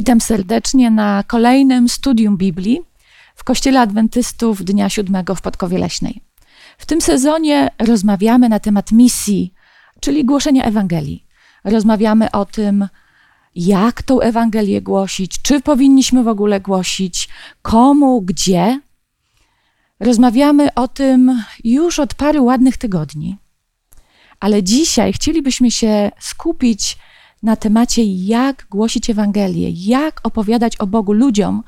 [0.00, 2.80] Witam serdecznie na kolejnym studium Biblii
[3.34, 6.22] w Kościele Adwentystów Dnia Siódmego w Podkowie Leśnej.
[6.78, 9.54] W tym sezonie rozmawiamy na temat misji,
[10.00, 11.26] czyli głoszenia Ewangelii.
[11.64, 12.88] Rozmawiamy o tym,
[13.54, 17.28] jak tą Ewangelię głosić, czy powinniśmy w ogóle głosić,
[17.62, 18.80] komu, gdzie.
[20.00, 23.36] Rozmawiamy o tym już od paru ładnych tygodni.
[24.40, 26.98] Ale dzisiaj chcielibyśmy się skupić
[27.42, 31.62] na temacie, jak głosić Ewangelię, jak opowiadać o Bogu ludziom,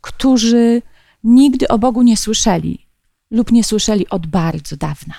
[0.00, 0.82] którzy
[1.24, 2.88] nigdy o Bogu nie słyszeli
[3.30, 5.14] lub nie słyszeli od bardzo dawna.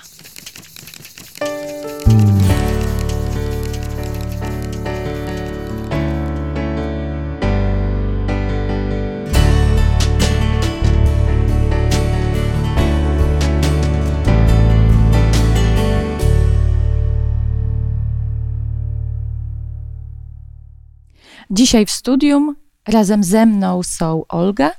[21.50, 22.56] Dzisiaj w studium
[22.88, 24.70] razem ze mną są Olga,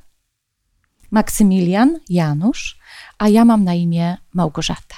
[1.12, 2.80] Maksymilian, Janusz,
[3.18, 4.96] a ja mam na imię Małgorzata.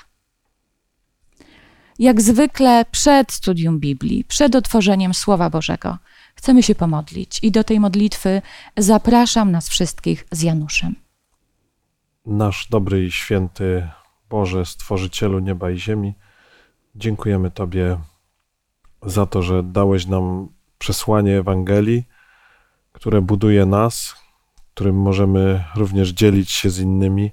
[1.99, 5.97] Jak zwykle przed studium Biblii, przed otworzeniem Słowa Bożego,
[6.35, 8.41] chcemy się pomodlić i do tej modlitwy
[8.77, 10.95] zapraszam nas wszystkich z Januszem.
[12.25, 13.87] Nasz dobry i święty
[14.29, 16.13] Boże, Stworzycielu nieba i ziemi,
[16.95, 17.97] dziękujemy Tobie
[19.01, 20.47] za to, że dałeś nam
[20.83, 22.03] przesłanie Ewangelii,
[22.91, 24.15] które buduje nas,
[24.73, 27.31] którym możemy również dzielić się z innymi.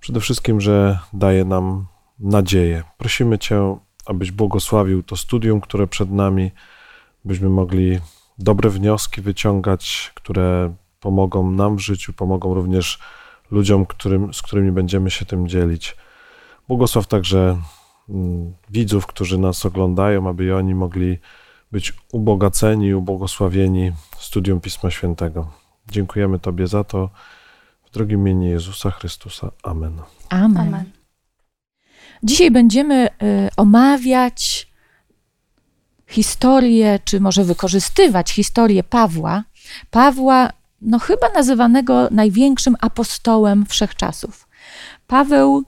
[0.00, 1.86] Przede wszystkim, że daje nam
[2.18, 2.82] nadzieję.
[2.98, 6.50] Prosimy Cię, abyś błogosławił to studium, które przed nami,
[7.24, 7.98] byśmy mogli
[8.38, 12.98] dobre wnioski wyciągać, które pomogą nam w życiu, pomogą również
[13.50, 15.96] ludziom, którym, z którymi będziemy się tym dzielić.
[16.68, 17.60] Błogosław także
[18.08, 21.18] mm, widzów, którzy nas oglądają, aby oni mogli
[21.72, 25.50] być ubogaceni, ubłogosławieni studium Pisma Świętego.
[25.90, 27.10] Dziękujemy Tobie za to.
[27.84, 29.50] W drogim imieniu Jezusa Chrystusa.
[29.62, 30.00] Amen.
[30.28, 30.68] Amen.
[30.68, 30.84] Amen.
[32.22, 33.08] Dzisiaj będziemy y,
[33.56, 34.70] omawiać
[36.06, 39.44] historię, czy może wykorzystywać historię Pawła.
[39.90, 44.48] Pawła, no chyba nazywanego największym apostołem wszechczasów.
[45.06, 45.64] Paweł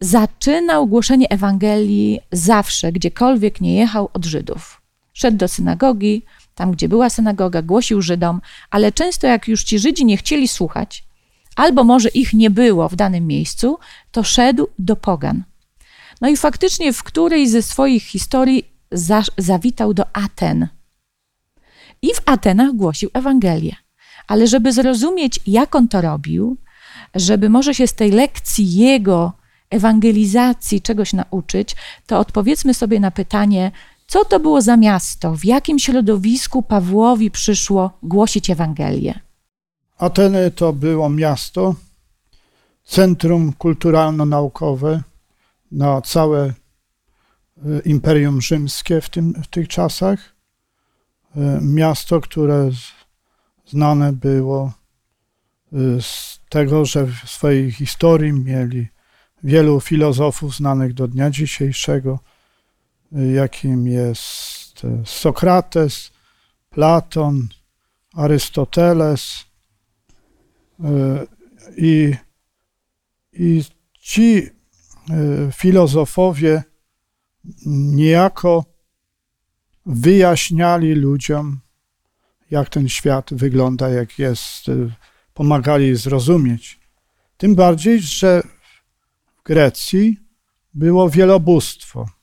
[0.00, 4.79] zaczynał głoszenie Ewangelii zawsze, gdziekolwiek nie jechał od Żydów.
[5.12, 6.22] Szedł do synagogi,
[6.54, 8.40] tam gdzie była synagoga, głosił Żydom,
[8.70, 11.04] ale często jak już ci Żydzi nie chcieli słuchać,
[11.56, 13.78] albo może ich nie było w danym miejscu,
[14.10, 15.42] to szedł do pogan.
[16.20, 20.68] No i faktycznie w którejś ze swoich historii za, zawitał do Aten.
[22.02, 23.76] I w Atenach głosił Ewangelię.
[24.26, 26.56] Ale żeby zrozumieć, jak on to robił,
[27.14, 29.32] żeby może się z tej lekcji jego
[29.70, 33.70] ewangelizacji czegoś nauczyć, to odpowiedzmy sobie na pytanie,
[34.10, 35.36] co to było za miasto?
[35.36, 39.20] W jakim środowisku Pawłowi przyszło głosić Ewangelię?
[39.98, 41.74] Ateny to było miasto,
[42.84, 45.00] centrum kulturalno-naukowe
[45.72, 46.52] na całe e,
[47.84, 50.34] Imperium Rzymskie w, tym, w tych czasach.
[51.36, 52.70] E, miasto, które
[53.66, 54.72] znane było
[55.72, 58.88] e, z tego, że w swojej historii mieli
[59.44, 62.18] wielu filozofów znanych do dnia dzisiejszego
[63.12, 66.10] jakim jest Sokrates,
[66.70, 67.48] Platon,
[68.14, 69.44] Arystoteles
[70.84, 71.26] e,
[71.76, 72.14] i,
[73.32, 73.64] i
[74.00, 74.50] ci e,
[75.52, 76.62] filozofowie
[77.66, 78.64] niejako
[79.86, 81.60] wyjaśniali ludziom,
[82.50, 84.72] jak ten świat wygląda, jak jest, e,
[85.34, 86.80] pomagali zrozumieć.
[87.36, 88.42] Tym bardziej, że
[89.38, 90.16] w Grecji
[90.74, 92.19] było wielobóstwo.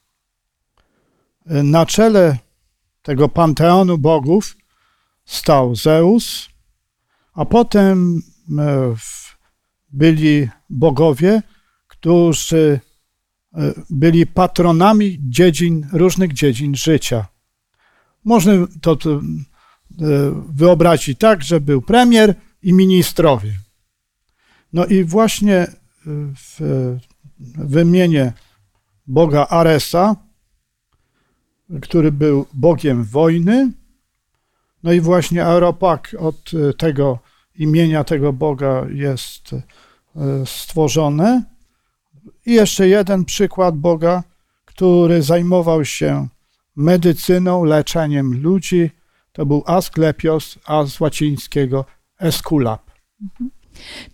[1.49, 2.37] Na czele
[3.01, 4.57] tego panteonu bogów
[5.25, 6.49] stał Zeus,
[7.33, 8.21] a potem
[8.59, 8.95] e,
[9.89, 11.41] byli bogowie,
[11.87, 12.79] którzy
[13.53, 17.27] e, byli patronami dziedzin, różnych dziedzin życia.
[18.23, 19.19] Można to e,
[20.49, 23.53] wyobrazić tak, że był premier i ministrowie.
[24.73, 25.67] No i właśnie
[26.35, 26.59] w
[27.57, 28.33] wymienie
[29.07, 30.15] Boga Aresa
[31.81, 33.71] który był bogiem wojny.
[34.83, 37.19] No i właśnie Aeropak od e, tego
[37.55, 39.59] imienia tego Boga jest e,
[40.45, 41.43] stworzone.
[42.45, 44.23] I jeszcze jeden przykład Boga,
[44.65, 46.27] który zajmował się
[46.75, 48.91] medycyną, leczeniem ludzi.
[49.31, 51.85] To był Asklepios, a z łacińskiego
[52.19, 52.91] Esculap.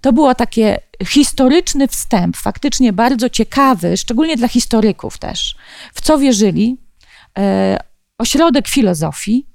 [0.01, 5.55] To było takie historyczny wstęp, faktycznie bardzo ciekawy, szczególnie dla historyków też.
[5.93, 6.77] W co wierzyli,
[8.17, 9.45] ośrodek filozofii,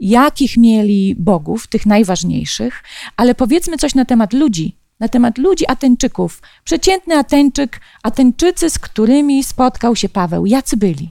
[0.00, 2.82] jakich mieli bogów, tych najważniejszych,
[3.16, 6.42] ale powiedzmy coś na temat ludzi, na temat ludzi Ateńczyków.
[6.64, 10.46] Przeciętny Ateńczyk, Ateńczycy, z którymi spotkał się Paweł.
[10.46, 11.10] Jacy byli?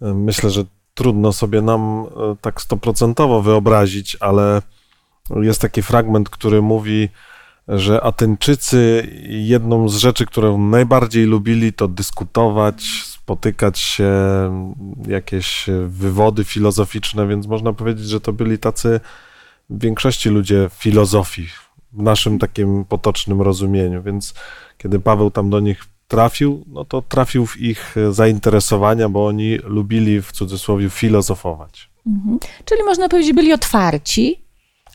[0.00, 0.64] Myślę, że
[0.94, 2.06] trudno sobie nam e,
[2.40, 4.62] tak stoprocentowo wyobrazić, ale
[5.30, 7.08] jest taki fragment, który mówi,
[7.68, 12.84] że Ateńczycy jedną z rzeczy, którą najbardziej lubili, to dyskutować,
[13.28, 14.10] spotykać się,
[15.08, 19.00] jakieś wywody filozoficzne, więc można powiedzieć, że to byli tacy
[19.70, 21.46] w większości ludzie filozofii,
[21.92, 24.02] w naszym takim potocznym rozumieniu.
[24.02, 24.34] Więc
[24.78, 30.22] kiedy Paweł tam do nich trafił, no to trafił w ich zainteresowania, bo oni lubili
[30.22, 31.90] w cudzysłowie filozofować.
[32.06, 32.38] Mhm.
[32.64, 34.42] Czyli można powiedzieć, byli otwarci,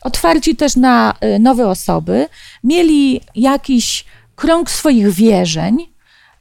[0.02, 2.26] otwarci też na y, nowe osoby,
[2.64, 4.04] mieli jakiś
[4.36, 5.93] krąg swoich wierzeń.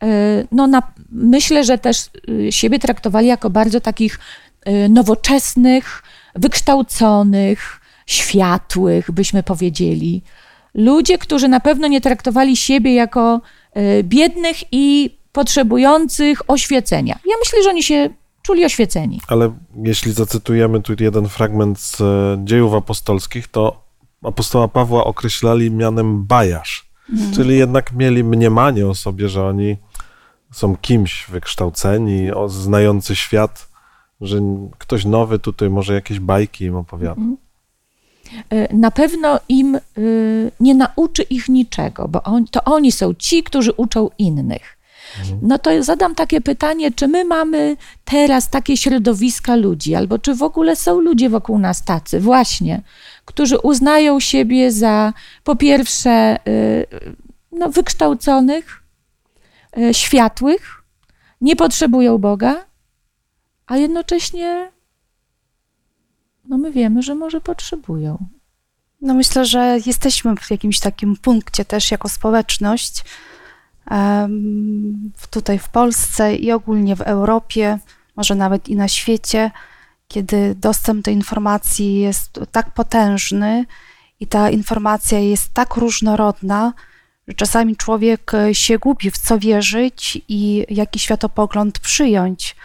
[0.04, 4.20] Y, no, na, myślę, że też y, siebie traktowali jako bardzo takich
[4.90, 6.04] nowoczesnych,
[6.36, 10.22] wykształconych, światłych, byśmy powiedzieli.
[10.74, 13.42] Ludzie, którzy na pewno nie traktowali siebie jako
[14.04, 17.20] biednych i potrzebujących oświecenia.
[17.26, 18.10] Ja myślę, że oni się
[18.44, 19.22] czuli oświeceni.
[19.28, 19.54] Ale
[19.84, 23.84] jeśli zacytujemy tu jeden fragment z e, dziejów apostolskich, to
[24.24, 27.34] apostoła Pawła określali mianem bajarz, mhm.
[27.34, 29.78] czyli jednak mieli mniemanie o sobie, że oni
[30.52, 33.68] są kimś wykształceni, znający świat,
[34.22, 34.40] że
[34.78, 37.22] ktoś nowy tutaj może jakieś bajki im opowiada.
[37.22, 37.38] Mhm.
[38.50, 39.82] E, na pewno im e,
[40.60, 44.78] nie nauczy ich niczego, bo on, to oni są ci, którzy uczą innych.
[45.42, 50.44] No to zadam takie pytanie, czy my mamy teraz takie środowiska ludzi, albo czy w
[50.44, 52.82] ogóle są ludzie wokół nas tacy, właśnie,
[53.26, 55.14] którzy uznają siebie za
[55.44, 56.86] po pierwsze y,
[57.52, 58.84] no, wykształconych,
[59.78, 60.84] y, światłych,
[61.42, 62.66] nie potrzebują Boga,
[63.68, 64.72] a jednocześnie
[66.46, 68.18] no my wiemy, że może potrzebują.
[69.02, 73.04] No myślę, że jesteśmy w jakimś takim punkcie też jako społeczność,
[75.30, 77.80] tutaj w Polsce i ogólnie w Europie,
[78.16, 79.52] może nawet i na świecie,
[80.08, 83.66] kiedy dostęp do informacji jest tak potężny
[84.20, 86.74] i ta informacja jest tak różnorodna,
[87.28, 92.56] że czasami człowiek e, się gubi, w co wierzyć i jaki światopogląd przyjąć.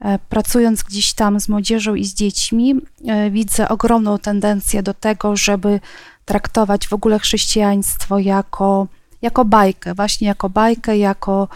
[0.00, 2.74] E, pracując gdzieś tam z młodzieżą i z dziećmi,
[3.06, 5.80] e, widzę ogromną tendencję do tego, żeby
[6.24, 8.86] traktować w ogóle chrześcijaństwo jako
[9.26, 11.48] jako bajkę, właśnie jako bajkę, jako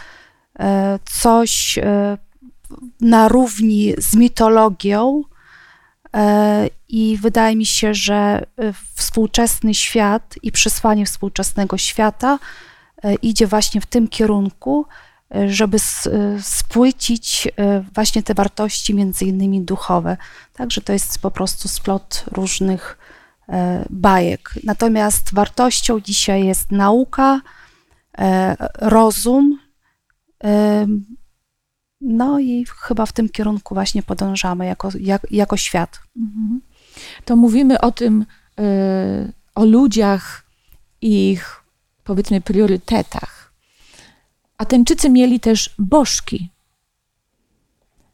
[0.58, 2.18] e, coś e,
[3.00, 5.22] na równi z mitologią.
[6.16, 8.46] E, I wydaje mi się, że
[8.94, 12.38] współczesny świat i przesłanie współczesnego świata
[13.22, 14.86] idzie właśnie w tym kierunku,
[15.48, 15.78] żeby
[16.40, 17.48] spłycić
[17.94, 20.16] właśnie te wartości, między innymi duchowe.
[20.54, 22.98] Także to jest po prostu splot różnych
[23.90, 24.50] bajek.
[24.64, 27.40] Natomiast wartością dzisiaj jest nauka,
[28.80, 29.58] rozum.
[30.44, 30.86] E,
[32.00, 36.00] no i chyba w tym kierunku właśnie podążamy jako, jak, jako świat.
[36.16, 36.60] Mhm.
[37.24, 38.26] To mówimy o tym,
[38.58, 40.44] e, o ludziach
[41.00, 41.62] i ich
[42.04, 43.52] powiedzmy priorytetach.
[44.58, 46.50] Ateńczycy mieli też bożki.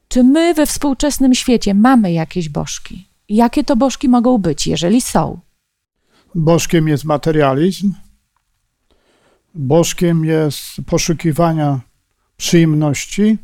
[0.08, 3.06] Czy my we współczesnym świecie mamy jakieś bożki?
[3.28, 5.40] Jakie to bożki mogą być, jeżeli są?
[6.34, 7.92] Bożkiem jest materializm.
[9.56, 11.80] Bożkiem jest poszukiwania
[12.36, 13.38] przyjemności,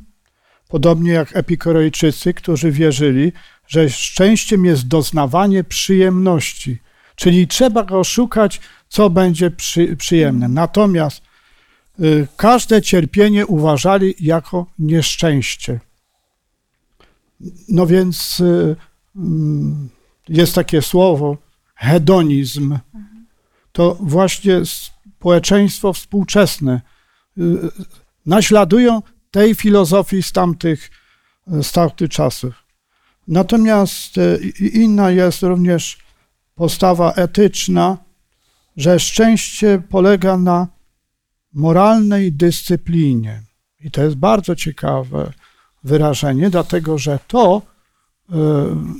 [0.68, 3.32] podobnie jak epikorejczycy, którzy wierzyli,
[3.66, 6.78] że szczęściem jest doznawanie przyjemności,
[7.16, 10.48] czyli trzeba go szukać, co będzie przy, przyjemne.
[10.48, 11.22] Natomiast
[12.00, 15.80] y, każde cierpienie uważali jako nieszczęście.
[17.68, 18.76] No więc y,
[19.16, 19.88] mm,
[20.28, 21.36] jest takie słowo
[21.74, 22.78] hedonizm.
[23.72, 24.60] To właśnie
[25.22, 26.80] społeczeństwo współczesne
[27.38, 27.42] y,
[28.26, 30.90] naśladują tej filozofii z tamtych,
[31.46, 32.54] z tamtych czasów.
[33.28, 35.98] Natomiast y, inna jest również
[36.54, 37.98] postawa etyczna,
[38.76, 40.66] że szczęście polega na
[41.52, 43.42] moralnej dyscyplinie.
[43.80, 45.32] I to jest bardzo ciekawe
[45.84, 48.34] wyrażenie, dlatego że to y,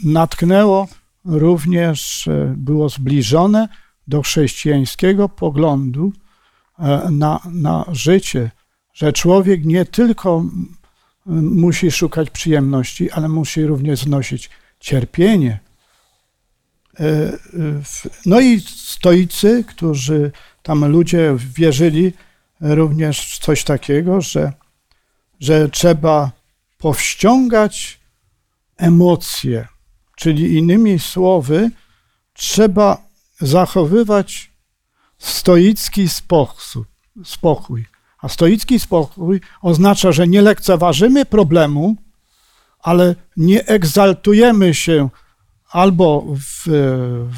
[0.05, 0.89] natknęło
[1.25, 3.69] również, było zbliżone
[4.09, 6.13] do chrześcijańskiego poglądu
[6.79, 8.51] e, na, na życie,
[8.95, 10.45] że człowiek nie tylko
[11.43, 15.61] musi szukać przyjemności, ale musi również znosić cierpienie.
[17.01, 17.39] E,
[18.27, 20.33] no i stoicy, którzy
[20.63, 22.13] tam ludzie wierzyli
[22.61, 24.53] również w coś takiego, że,
[25.41, 26.31] że trzeba
[26.79, 28.01] powściągać
[28.77, 29.67] emocje,
[30.23, 31.71] Czyli innymi słowy,
[32.33, 33.05] trzeba
[33.43, 34.51] zachowywać
[35.19, 36.87] stoicki sposób,
[37.25, 37.87] spokój.
[38.19, 41.97] A stoicki spokój oznacza, że nie lekceważymy problemu,
[42.83, 45.09] ale nie egzaltujemy się
[45.71, 46.67] albo w,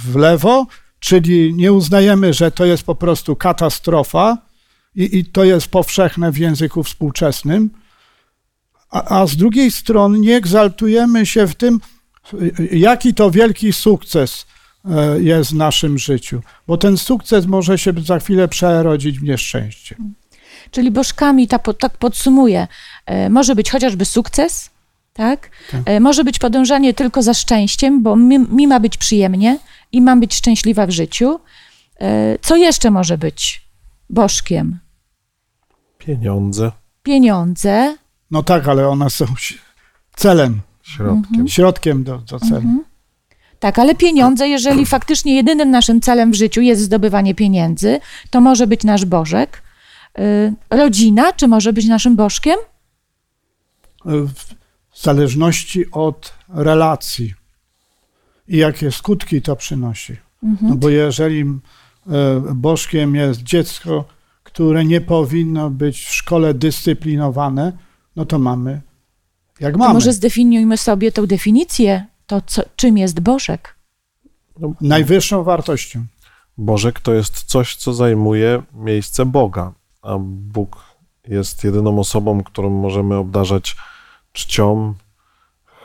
[0.04, 0.66] w lewo,
[0.98, 4.38] czyli nie uznajemy, że to jest po prostu katastrofa
[4.94, 7.70] i, i to jest powszechne w języku współczesnym,
[8.90, 11.80] a, a z drugiej strony nie egzaltujemy się w tym,
[12.72, 14.46] jaki to wielki sukces
[15.20, 19.96] jest w naszym życiu, bo ten sukces może się za chwilę przerodzić w nieszczęście.
[20.70, 22.68] Czyli bożkami, ta, tak podsumuję,
[23.06, 24.70] e, może być chociażby sukces,
[25.12, 25.50] tak?
[25.70, 25.80] Tak.
[25.84, 29.58] E, Może być podążanie tylko za szczęściem, bo mi, mi ma być przyjemnie
[29.92, 31.40] i mam być szczęśliwa w życiu.
[32.00, 33.62] E, Co jeszcze może być
[34.10, 34.78] bożkiem?
[35.98, 36.72] Pieniądze
[37.02, 37.96] Pieniądze.
[38.30, 39.24] No tak, ale one są
[40.16, 41.48] celem, środkiem.
[41.48, 42.84] środkiem do, do celu.
[43.64, 48.66] Tak, ale pieniądze, jeżeli faktycznie jedynym naszym celem w życiu jest zdobywanie pieniędzy, to może
[48.66, 49.62] być nasz bożek.
[50.18, 52.56] E, Rodzina, czy może być naszym bożkiem?
[54.92, 57.34] W zależności od relacji
[58.48, 60.16] i jakie skutki to przynosi.
[60.62, 61.50] No bo jeżeli e,
[62.54, 64.04] bożkiem jest dziecko,
[64.42, 67.72] które nie powinno być w szkole dyscyplinowane,
[68.16, 68.80] no to mamy
[69.60, 69.94] jak To mamy.
[69.94, 73.76] może zdefiniujmy sobie tą definicję, to co, czym jest bożek.
[74.80, 76.04] Najwyższą wartością.
[76.58, 80.84] Bożek to jest coś, co zajmuje miejsce Boga, a Bóg
[81.28, 83.76] jest jedyną osobą, którą możemy obdarzać
[84.32, 84.94] czcią,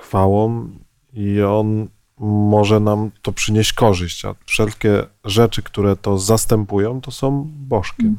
[0.01, 0.69] chwałą
[1.13, 1.87] i On
[2.19, 8.17] może nam to przynieść korzyść, a wszelkie rzeczy, które to zastępują, to są bożkiem.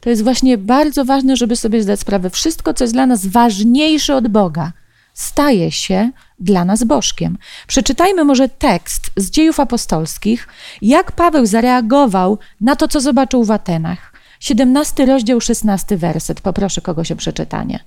[0.00, 2.30] To jest właśnie bardzo ważne, żeby sobie zdać sprawę.
[2.30, 4.72] Wszystko, co jest dla nas ważniejsze od Boga,
[5.14, 6.10] staje się
[6.42, 7.38] dla nas bożkiem.
[7.66, 10.48] Przeczytajmy może tekst z dziejów apostolskich,
[10.82, 14.12] jak Paweł zareagował na to, co zobaczył w Atenach.
[14.40, 16.40] 17 rozdział, 16 werset.
[16.40, 17.84] Poproszę kogoś o przeczytanie.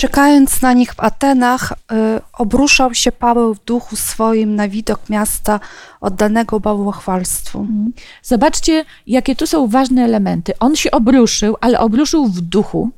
[0.00, 1.74] Czekając na nich w Atenach, y,
[2.32, 5.60] obruszał się Paweł w duchu swoim na widok miasta
[6.00, 7.66] oddanego bałwochwalstwu.
[8.22, 10.52] Zobaczcie, jakie tu są ważne elementy.
[10.58, 12.90] On się obruszył, ale obruszył w duchu.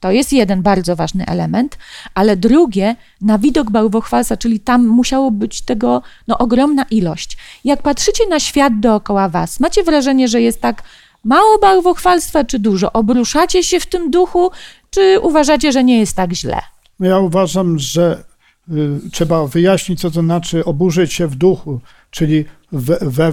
[0.00, 1.78] To jest jeden bardzo ważny element,
[2.14, 7.36] ale drugie, na widok bałwochwalstwa, czyli tam musiało być tego no, ogromna ilość.
[7.64, 10.82] Jak patrzycie na świat dookoła was, macie wrażenie, że jest tak
[11.24, 12.92] mało bałwochwalstwa, czy dużo?
[12.92, 14.50] Obruszacie się w tym duchu,
[14.90, 16.60] czy uważacie, że nie jest tak źle?
[17.00, 18.24] No Ja uważam, że
[18.70, 21.80] y, trzeba wyjaśnić, co to znaczy oburzyć się w duchu,
[22.10, 23.32] czyli we, we,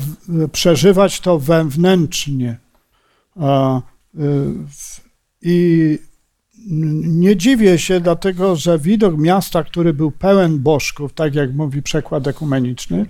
[0.51, 2.57] przeżywać to wewnętrznie.
[3.39, 4.53] A, y,
[5.41, 5.99] I
[6.69, 12.27] nie dziwię się, dlatego że widok miasta, który był pełen bożków, tak jak mówi przekład
[12.27, 13.05] ekumeniczny,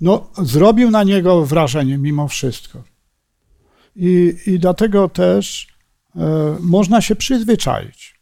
[0.00, 2.82] no, zrobił na niego wrażenie mimo wszystko.
[3.96, 5.68] I, i dlatego też
[6.16, 8.20] e, można się przyzwyczaić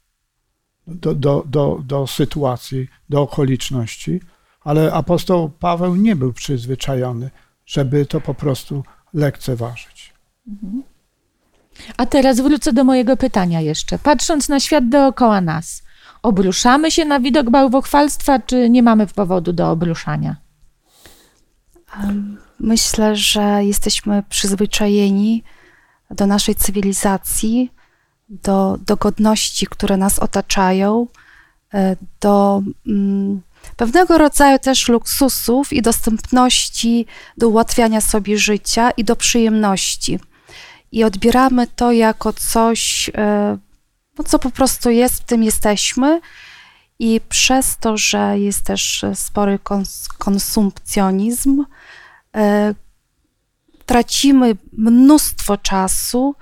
[0.87, 4.21] do, do, do, do sytuacji, do okoliczności,
[4.61, 7.31] ale apostoł Paweł nie był przyzwyczajony,
[7.67, 10.13] żeby to po prostu lekceważyć.
[11.97, 13.99] A teraz wrócę do mojego pytania jeszcze.
[13.99, 15.83] Patrząc na świat dookoła nas,
[16.23, 20.37] obruszamy się na widok bałwochwalstwa, czy nie mamy powodu do obruszania?
[22.61, 25.43] Myślę, że jesteśmy przyzwyczajeni
[26.11, 27.73] do naszej cywilizacji,
[28.29, 31.07] do, do godności, które nas otaczają,
[31.75, 33.41] e, do mm,
[33.77, 37.07] pewnego rodzaju też luksusów i dostępności
[37.37, 40.19] do ułatwiania sobie życia i do przyjemności.
[40.93, 43.59] I odbieramy to jako coś, e,
[44.19, 46.21] no, co po prostu jest, w tym jesteśmy.
[46.99, 51.65] I przez to, że jest też spory kons- konsumpcjonizm,
[52.37, 52.75] e,
[53.87, 56.35] tracimy mnóstwo czasu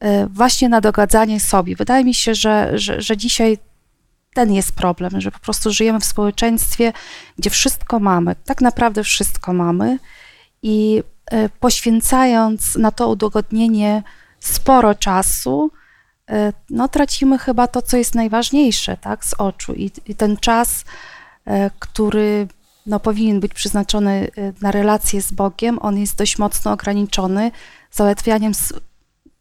[0.00, 1.76] e, właśnie na dogadzanie sobie.
[1.76, 3.58] Wydaje mi się, że, że, że dzisiaj
[4.34, 6.92] ten jest problem, że po prostu żyjemy w społeczeństwie,
[7.38, 9.98] gdzie wszystko mamy, tak naprawdę wszystko mamy
[10.62, 11.02] i
[11.60, 14.02] poświęcając na to udogodnienie
[14.40, 15.70] sporo czasu,
[16.30, 20.84] e, no tracimy chyba to, co jest najważniejsze, tak, z oczu i, i ten czas,
[21.46, 22.48] e, który
[22.86, 24.28] no, powinien być przeznaczony
[24.60, 27.50] na relacje z Bogiem, on jest dość mocno ograniczony
[27.90, 28.52] załatwianiem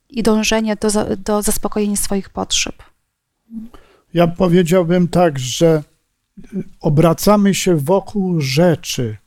[0.10, 2.76] i dążeniem do, do zaspokojenia swoich potrzeb.
[4.14, 5.84] Ja powiedziałbym tak, że
[6.80, 9.18] obracamy się wokół rzeczy.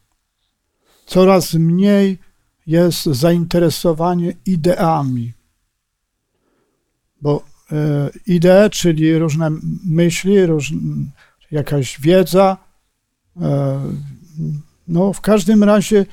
[1.07, 2.19] Coraz mniej
[2.67, 5.33] jest zainteresowanie ideami.
[7.21, 9.51] Bo e, idee, czyli różne
[9.85, 10.73] myśli, róż,
[11.51, 12.57] jakaś wiedza,
[13.41, 13.81] e,
[14.89, 16.07] no, w każdym razie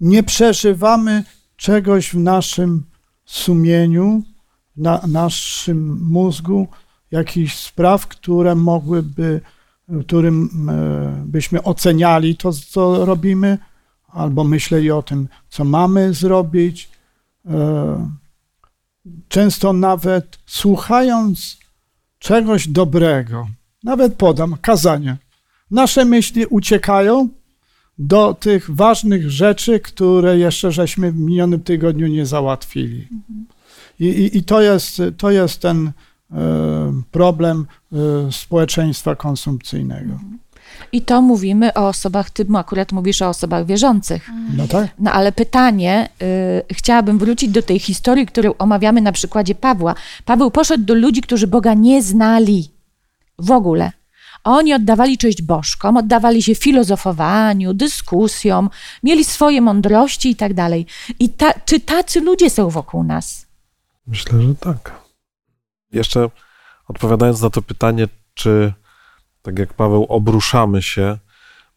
[0.00, 1.24] nie przeżywamy
[1.56, 2.82] czegoś w naszym
[3.24, 4.22] sumieniu,
[4.76, 6.68] na naszym mózgu,
[7.10, 9.40] jakichś spraw, które mogłyby,
[10.00, 13.58] którym e, byśmy oceniali to, co robimy,
[14.14, 16.88] albo myśleli o tym, co mamy zrobić.
[17.46, 18.08] E,
[19.28, 21.58] często nawet słuchając
[22.18, 23.48] czegoś dobrego,
[23.84, 25.16] nawet podam kazania,
[25.70, 27.28] nasze myśli uciekają
[27.98, 33.08] do tych ważnych rzeczy, które jeszcze żeśmy w minionym tygodniu nie załatwili.
[34.00, 35.92] I, i, i to, jest, to jest ten
[36.32, 37.96] e, problem e,
[38.32, 40.18] społeczeństwa konsumpcyjnego.
[40.92, 44.30] I to mówimy o osobach, ty akurat mówisz o osobach wierzących.
[44.56, 44.88] No tak?
[44.98, 46.08] No ale pytanie,
[46.70, 49.94] y, chciałabym wrócić do tej historii, którą omawiamy na przykładzie Pawła.
[50.24, 52.70] Paweł poszedł do ludzi, którzy Boga nie znali
[53.38, 53.92] w ogóle.
[54.44, 58.70] Oni oddawali cześć bożkom, oddawali się filozofowaniu, dyskusjom,
[59.02, 60.86] mieli swoje mądrości i tak dalej.
[61.18, 63.46] I ta, czy tacy ludzie są wokół nas?
[64.06, 64.92] Myślę, że tak.
[65.92, 66.30] Jeszcze
[66.88, 68.72] odpowiadając na to pytanie, czy
[69.44, 71.18] tak jak Paweł, obruszamy się,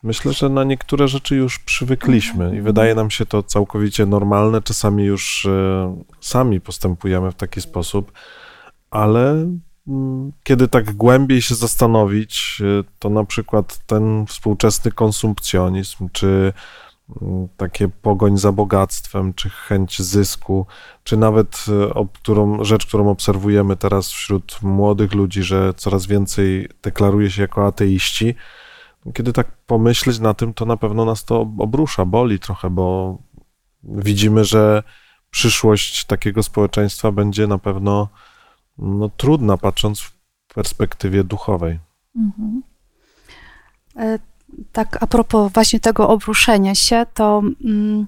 [0.03, 4.61] myślę, że na niektóre rzeczy już przywykliśmy i wydaje nam się to całkowicie normalne.
[4.61, 8.11] Czasami już e, sami postępujemy w taki sposób,
[8.91, 9.31] ale
[9.87, 16.53] mm, kiedy tak głębiej się zastanowić, e, to na przykład ten współczesny konsumpcjonizm, czy
[17.57, 20.65] takie pogoń za bogactwem, czy chęć zysku,
[21.03, 27.31] czy nawet e, którą, rzecz, którą obserwujemy teraz wśród młodych ludzi, że coraz więcej deklaruje
[27.31, 28.35] się jako ateiści.
[29.13, 33.17] Kiedy tak pomyśleć na tym, to na pewno nas to obrusza, boli trochę, bo
[33.83, 34.83] widzimy, że
[35.31, 38.07] przyszłość takiego społeczeństwa będzie na pewno
[38.77, 40.13] no, trudna, patrząc w
[40.53, 41.79] perspektywie duchowej.
[42.15, 42.61] Mhm.
[44.71, 47.41] Tak, a propos właśnie tego obruszenia się, to.
[47.63, 48.07] Mm,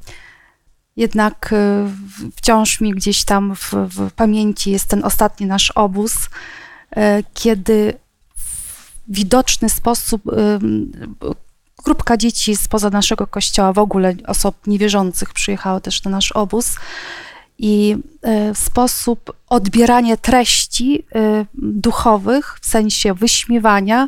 [0.99, 6.99] jednak y, wciąż mi gdzieś tam w, w pamięci jest ten ostatni nasz obóz, y,
[7.33, 7.93] kiedy
[8.35, 10.31] w widoczny sposób y,
[11.85, 16.75] grupka dzieci spoza naszego kościoła, w ogóle osób niewierzących przyjechało też na nasz obóz
[17.57, 17.97] i
[18.53, 21.05] sposób odbierania treści
[21.53, 24.07] duchowych, w sensie wyśmiewania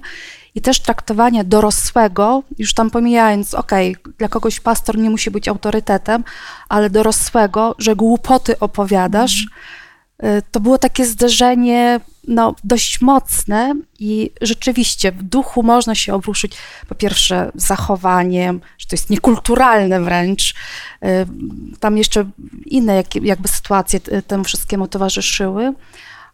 [0.56, 5.48] i też traktowanie dorosłego, już tam pomijając, okej, okay, dla kogoś pastor nie musi być
[5.48, 6.24] autorytetem,
[6.70, 9.46] ale dorosłego, że głupoty opowiadasz,
[10.24, 16.58] y, to było takie zderzenie no, dość mocne i rzeczywiście w duchu można się obruszyć
[16.88, 20.56] po pierwsze zachowaniem, że to jest niekulturalne wręcz.
[21.04, 21.08] Y,
[21.80, 22.26] tam jeszcze
[22.66, 25.74] inne jakby sytuacje temu wszystkiemu towarzyszyły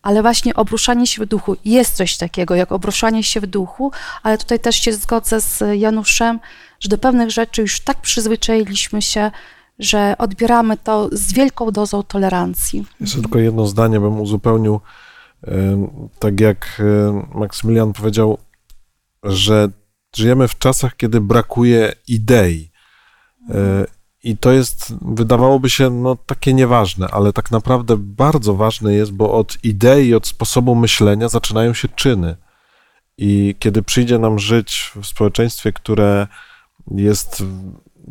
[0.01, 1.55] ale właśnie obruszanie się w duchu.
[1.65, 3.91] Jest coś takiego jak obruszanie się w duchu,
[4.23, 6.39] ale tutaj też się zgodzę z Januszem,
[6.79, 9.31] że do pewnych rzeczy już tak przyzwyczailiśmy się,
[9.79, 12.85] że odbieramy to z wielką dozą tolerancji.
[13.01, 14.79] Jeszcze tylko jedno zdanie bym uzupełnił.
[16.19, 16.81] Tak jak
[17.33, 18.37] Maksymilian powiedział,
[19.23, 19.69] że
[20.15, 22.71] żyjemy w czasach, kiedy brakuje idei.
[24.27, 29.33] I to jest, wydawałoby się, no, takie nieważne, ale tak naprawdę bardzo ważne jest, bo
[29.33, 32.35] od idei, od sposobu myślenia zaczynają się czyny.
[33.17, 36.27] I kiedy przyjdzie nam żyć w społeczeństwie, które
[36.91, 37.43] jest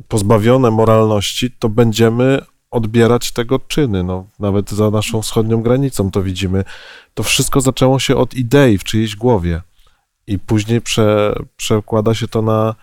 [0.09, 4.05] pozbawione moralności, to będziemy odbierać tego czyny.
[4.05, 6.65] No, nawet za naszą wschodnią granicą to widzimy.
[7.15, 9.63] To wszystko zaczęło się od idei w czyjejś głowie.
[10.27, 12.75] I później prze, przekłada się to na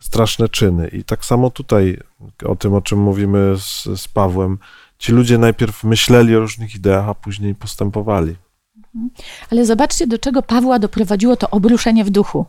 [0.00, 0.88] straszne czyny.
[0.88, 1.98] I tak samo tutaj
[2.44, 4.58] o tym, o czym mówimy z, z Pawłem.
[4.98, 8.36] Ci ludzie najpierw myśleli o różnych ideach, a później postępowali.
[9.52, 12.46] Ale zobaczcie, do czego Pawła doprowadziło to obruszenie w duchu.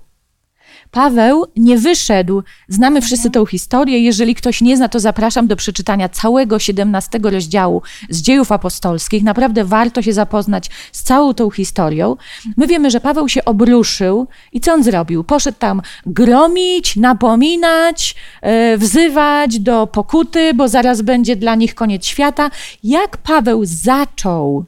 [0.92, 2.44] Paweł nie wyszedł.
[2.68, 4.00] Znamy wszyscy tę historię.
[4.00, 9.24] Jeżeli ktoś nie zna, to zapraszam do przeczytania całego 17 rozdziału z dziejów apostolskich.
[9.24, 12.16] Naprawdę warto się zapoznać z całą tą historią.
[12.58, 15.24] My wiemy, że Paweł się obruszył i co on zrobił?
[15.24, 22.52] Poszedł tam gromić, napominać, e, wzywać do pokuty, bo zaraz będzie dla nich koniec świata.
[22.84, 24.66] Jak Paweł zaczął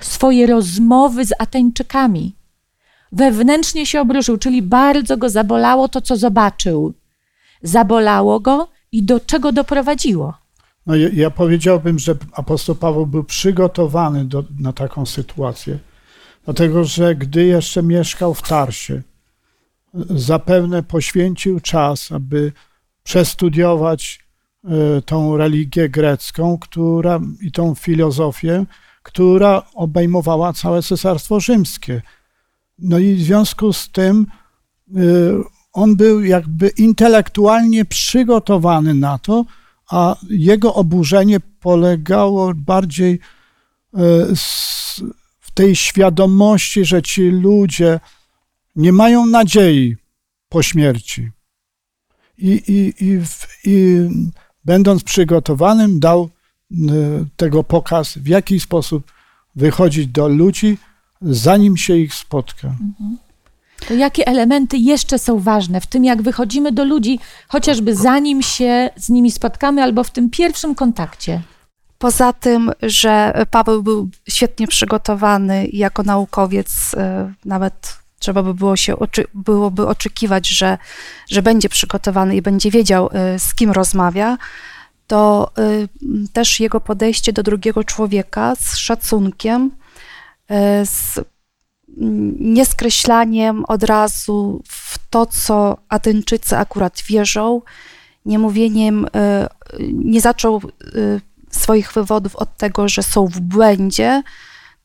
[0.00, 2.37] swoje rozmowy z Ateńczykami?
[3.12, 6.94] Wewnętrznie się obruszył, czyli bardzo go zabolało to, co zobaczył.
[7.62, 10.34] Zabolało go i do czego doprowadziło.
[10.86, 15.78] No, ja, ja powiedziałbym, że apostoł Paweł był przygotowany do, na taką sytuację,
[16.44, 19.02] dlatego że gdy jeszcze mieszkał w Tarsie,
[20.10, 22.52] zapewne poświęcił czas, aby
[23.02, 24.20] przestudiować
[24.64, 28.64] y, tą religię grecką która, i tą filozofię,
[29.02, 32.02] która obejmowała całe Cesarstwo Rzymskie.
[32.78, 34.26] No i w związku z tym
[34.96, 35.32] y,
[35.72, 39.44] on był jakby intelektualnie przygotowany na to,
[39.90, 43.12] a jego oburzenie polegało bardziej
[43.94, 43.98] e,
[45.40, 48.00] w tej świadomości, że ci ludzie
[48.76, 49.96] nie mają nadziei
[50.48, 51.30] po śmierci.
[52.38, 53.20] I, i, i,
[53.64, 54.08] i
[54.64, 56.30] będąc przygotowanym, dał
[56.72, 56.76] e,
[57.36, 59.12] tego pokaz, w jaki sposób
[59.54, 60.78] wychodzić do ludzi,
[61.22, 62.68] zanim się ich spotka.
[62.68, 63.18] Mhm.
[63.88, 68.90] To jakie elementy jeszcze są ważne w tym, jak wychodzimy do ludzi, chociażby zanim się
[68.96, 71.42] z nimi spotkamy, albo w tym pierwszym kontakcie?
[71.98, 78.94] Poza tym, że Paweł był świetnie przygotowany jako naukowiec, e, nawet trzeba by było się
[79.34, 80.78] byłoby oczekiwać, że,
[81.30, 84.38] że będzie przygotowany i będzie wiedział, e, z kim rozmawia,
[85.06, 85.62] to e,
[86.32, 89.70] też jego podejście do drugiego człowieka z szacunkiem,
[90.84, 91.20] z
[92.40, 97.62] nieskreślaniem od razu w to, co Ateńczycy akurat wierzą,
[98.26, 99.48] nie mówieniem, e,
[99.92, 100.60] nie zaczął e,
[101.50, 104.22] swoich wywodów od tego, że są w błędzie,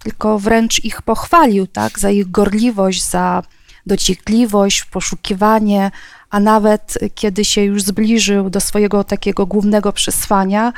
[0.04, 3.44] tylko wręcz ich pochwalił, tak, za ich gorliwość, za
[3.86, 5.92] dociekliwość, poszukiwanie,
[6.30, 10.74] a nawet kiedy się już zbliżył do swojego takiego głównego przesłania,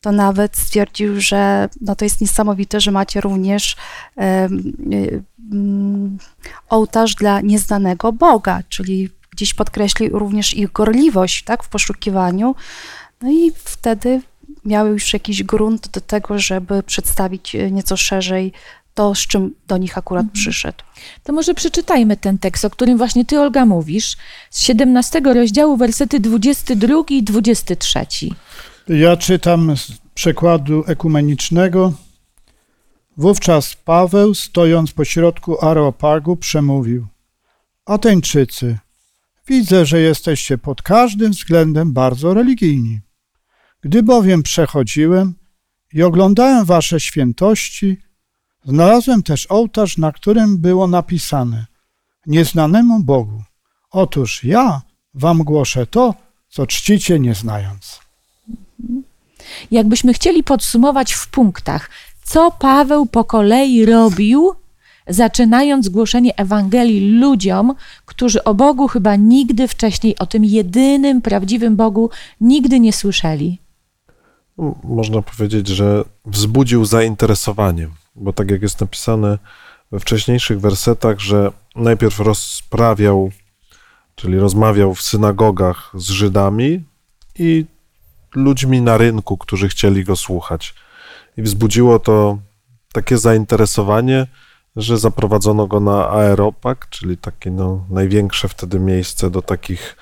[0.00, 3.76] to nawet stwierdził, że no to jest niesamowite, że macie również
[4.16, 6.18] um,
[6.68, 12.54] ołtarz dla nieznanego Boga, czyli gdzieś podkreślił również ich gorliwość tak, w poszukiwaniu.
[13.22, 14.20] No i wtedy
[14.64, 18.52] miały już jakiś grunt do tego, żeby przedstawić e, nieco szerzej
[18.94, 20.34] to, z czym do nich akurat mhm.
[20.34, 20.78] przyszedł.
[21.24, 24.16] To może przeczytajmy ten tekst, o którym właśnie ty, Olga, mówisz,
[24.50, 28.06] z 17 rozdziału, wersety 22 i 23.
[28.92, 31.92] Ja czytam z przekładu ekumenicznego.
[33.16, 37.06] Wówczas Paweł, stojąc pośrodku Areopagu, przemówił:
[37.86, 38.78] Ateńczycy,
[39.46, 43.00] widzę, że jesteście pod każdym względem bardzo religijni.
[43.80, 45.34] Gdy bowiem przechodziłem
[45.92, 47.96] i oglądałem wasze świętości,
[48.64, 51.66] znalazłem też ołtarz, na którym było napisane:
[52.26, 53.42] Nieznanemu Bogu.
[53.90, 54.82] Otóż ja
[55.14, 56.14] wam głoszę to,
[56.48, 58.09] co czcicie nie znając.
[59.70, 61.90] Jakbyśmy chcieli podsumować w punktach,
[62.24, 64.54] co Paweł po kolei robił,
[65.08, 67.74] zaczynając głoszenie Ewangelii ludziom,
[68.06, 72.10] którzy o Bogu chyba nigdy wcześniej, o tym jedynym prawdziwym Bogu,
[72.40, 73.58] nigdy nie słyszeli.
[74.84, 79.38] Można powiedzieć, że wzbudził zainteresowanie, bo tak jak jest napisane
[79.92, 83.30] we wcześniejszych wersetach, że najpierw rozprawiał,
[84.14, 86.84] czyli rozmawiał w synagogach z Żydami
[87.38, 87.64] i
[88.34, 90.74] ludźmi na rynku, którzy chcieli go słuchać.
[91.36, 92.38] I wzbudziło to
[92.92, 94.26] takie zainteresowanie,
[94.76, 99.96] że zaprowadzono go na aeropag, czyli takie no, największe wtedy miejsce do takich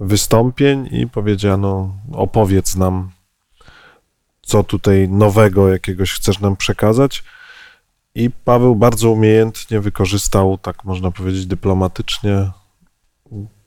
[0.00, 3.10] wystąpień i powiedziano: opowiedz nam,
[4.42, 7.24] co tutaj nowego jakiegoś chcesz nam przekazać.
[8.14, 12.50] I Paweł bardzo umiejętnie wykorzystał, tak można powiedzieć, dyplomatycznie,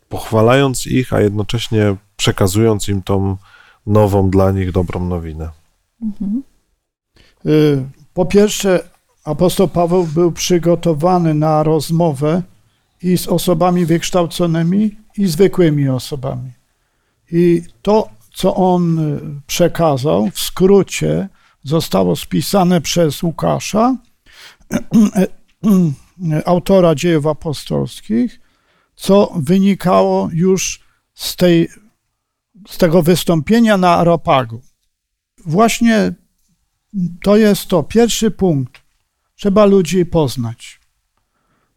[0.10, 3.38] pochwalając ich, a jednocześnie przekazując im tą
[3.88, 5.50] nową dla nich dobrą nowinę.
[6.02, 6.44] Mhm.
[7.46, 8.90] Y, po pierwsze,
[9.24, 12.42] apostoł Paweł był przygotowany na rozmowę
[13.04, 16.52] i z osobami wykształconymi, i zwykłymi osobami.
[17.32, 21.30] I to, co on y, przekazał, w skrócie
[21.64, 23.96] zostało spisane przez Łukasza,
[26.46, 28.40] autora dziejów apostolskich,
[28.96, 30.80] co wynikało już
[31.14, 31.70] z tej
[32.68, 34.62] z tego wystąpienia na Aropagu.
[35.46, 36.14] Właśnie
[37.22, 38.82] to jest to pierwszy punkt.
[39.36, 40.80] Trzeba ludzi poznać.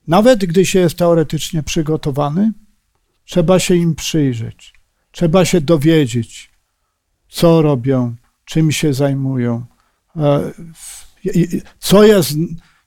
[0.06, 2.52] Nawet gdy się jest teoretycznie przygotowany,
[3.24, 4.74] trzeba się im przyjrzeć.
[5.10, 6.50] Trzeba się dowiedzieć,
[7.28, 9.64] co robią, czym się zajmują,
[10.16, 10.52] e,
[11.78, 12.32] co jest,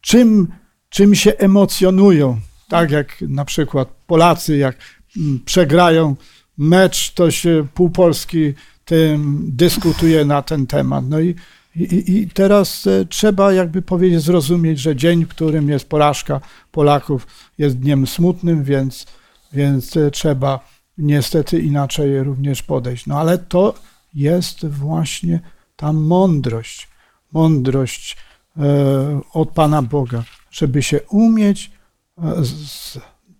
[0.01, 0.47] czym,
[0.89, 2.39] czym się emocjonują.
[2.67, 4.77] Tak jak na przykład Polacy, jak
[5.17, 6.15] mm, przegrają
[6.57, 8.53] mecz, to się pół Polski
[8.85, 11.05] tym dyskutuje na ten temat.
[11.09, 11.35] No i,
[11.75, 17.27] i, i teraz e, trzeba jakby powiedzieć, zrozumieć, że dzień, w którym jest porażka Polaków,
[17.57, 19.05] jest dniem smutnym, więc,
[19.53, 20.59] więc e, trzeba
[20.97, 23.07] niestety inaczej również podejść.
[23.07, 23.73] No ale to
[24.13, 25.39] jest właśnie
[25.75, 26.87] ta mądrość,
[27.31, 28.17] mądrość
[28.57, 31.71] e, od Pana Boga, żeby się umieć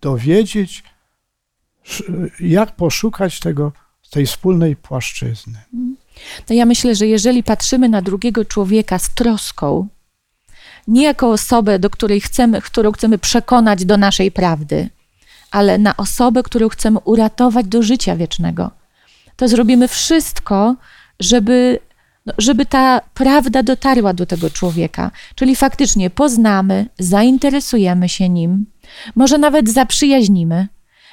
[0.00, 0.82] dowiedzieć,
[2.40, 3.72] jak poszukać tego,
[4.14, 5.58] tej wspólnej płaszczyzny.
[6.48, 9.88] No ja myślę, że jeżeli patrzymy na drugiego człowieka z troską,
[10.88, 14.88] nie jako osobę, do której chcemy, którą chcemy przekonać do naszej prawdy,
[15.50, 18.70] ale na osobę, którą chcemy uratować do życia wiecznego.
[19.36, 20.76] To zrobimy wszystko,
[21.20, 21.78] żeby,
[22.26, 25.10] no, żeby ta prawda dotarła do tego człowieka.
[25.34, 28.66] Czyli faktycznie poznamy, zainteresujemy się nim,
[29.14, 30.68] może nawet zaprzyjaźnimy.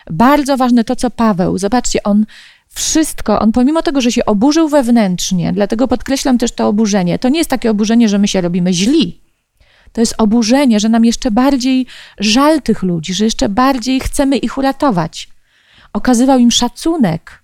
[0.10, 2.26] Bardzo ważne to, co Paweł, zobaczcie, on
[2.74, 7.38] wszystko, on pomimo tego, że się oburzył wewnętrznie, dlatego podkreślam też to oburzenie, to nie
[7.38, 9.22] jest takie oburzenie, że my się robimy źli.
[9.94, 11.86] To jest oburzenie, że nam jeszcze bardziej
[12.20, 15.30] żal tych ludzi, że jeszcze bardziej chcemy ich uratować.
[15.94, 17.41] Okazywał im szacunek,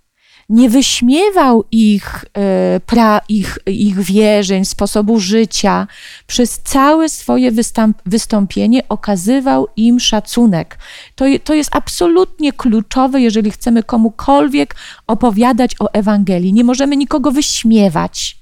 [0.50, 5.88] nie wyśmiewał ich, e, pra, ich, ich wierzeń, sposobu życia.
[6.28, 10.78] Przez całe swoje wystąp, wystąpienie okazywał im szacunek.
[11.16, 14.76] To, to jest absolutnie kluczowe, jeżeli chcemy komukolwiek
[15.08, 16.54] opowiadać o Ewangelii.
[16.54, 18.38] Nie możemy nikogo wyśmiewać.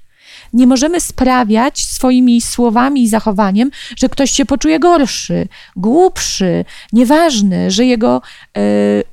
[0.52, 7.84] Nie możemy sprawiać swoimi słowami i zachowaniem, że ktoś się poczuje gorszy, głupszy, nieważny, że
[7.84, 8.22] jego
[8.56, 8.60] e,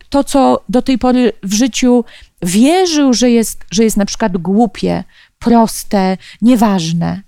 [0.10, 2.06] to, co do tej pory w życiu
[2.44, 5.04] wierzył, że jest, że jest na przykład głupie,
[5.40, 7.22] proste, nieważne.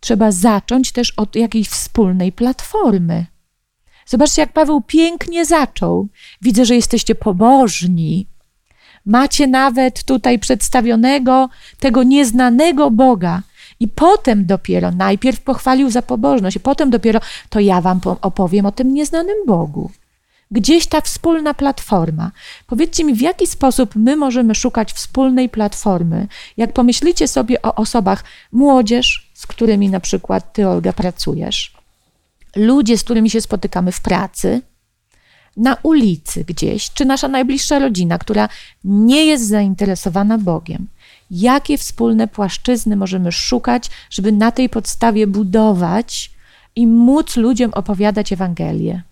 [0.00, 3.26] Trzeba zacząć też od jakiejś wspólnej platformy.
[4.06, 6.08] Zobaczcie, jak Paweł pięknie zaczął.
[6.42, 8.26] Widzę, że jesteście pobożni.
[9.06, 13.42] Macie nawet tutaj przedstawionego tego nieznanego Boga.
[13.80, 18.72] I potem dopiero, najpierw pochwalił za pobożność, i potem dopiero to ja wam opowiem o
[18.72, 19.90] tym nieznanym Bogu
[20.50, 22.30] gdzieś ta wspólna platforma.
[22.66, 26.26] Powiedzcie mi, w jaki sposób my możemy szukać wspólnej platformy?
[26.56, 31.72] Jak pomyślicie sobie o osobach, młodzież, z którymi na przykład ty, Olga, pracujesz,
[32.56, 34.62] ludzie, z którymi się spotykamy w pracy,
[35.56, 38.48] na ulicy gdzieś, czy nasza najbliższa rodzina, która
[38.84, 40.88] nie jest zainteresowana Bogiem.
[41.30, 46.30] Jakie wspólne płaszczyzny możemy szukać, żeby na tej podstawie budować
[46.76, 49.02] i móc ludziom opowiadać Ewangelię?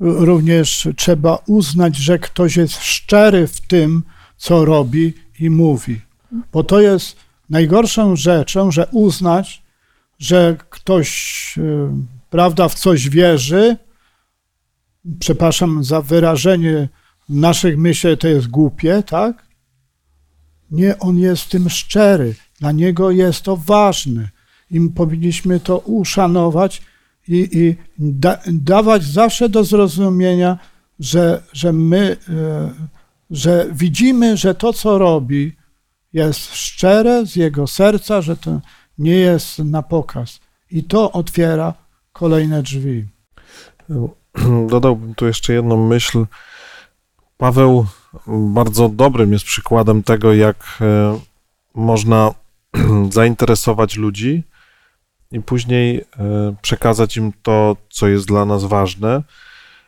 [0.00, 4.02] Również trzeba uznać, że ktoś jest szczery w tym,
[4.36, 6.00] co robi i mówi.
[6.52, 7.16] Bo to jest
[7.50, 9.62] najgorszą rzeczą, że uznać,
[10.18, 11.88] że ktoś, y,
[12.30, 13.76] prawda, w coś wierzy,
[15.18, 16.88] przepraszam za wyrażenie
[17.28, 19.46] naszych myśli, to jest głupie, tak?
[20.70, 22.34] Nie, on jest tym szczery.
[22.60, 24.28] Dla niego jest to ważne.
[24.70, 26.82] I powinniśmy to uszanować
[27.28, 30.58] i, i da, dawać zawsze do zrozumienia,
[31.00, 32.70] że, że my, e,
[33.30, 35.56] że widzimy, że to, co robi,
[36.12, 38.60] jest szczere z jego serca, że to
[38.98, 40.40] nie jest na pokaz.
[40.70, 41.74] I to otwiera
[42.12, 43.04] kolejne drzwi.
[44.68, 46.26] Dodałbym tu jeszcze jedną myśl.
[47.36, 47.86] Paweł
[48.26, 51.18] bardzo dobrym jest przykładem tego, jak e,
[51.74, 52.30] można
[53.10, 54.42] zainteresować ludzi,
[55.32, 59.22] i później e, przekazać im to, co jest dla nas ważne.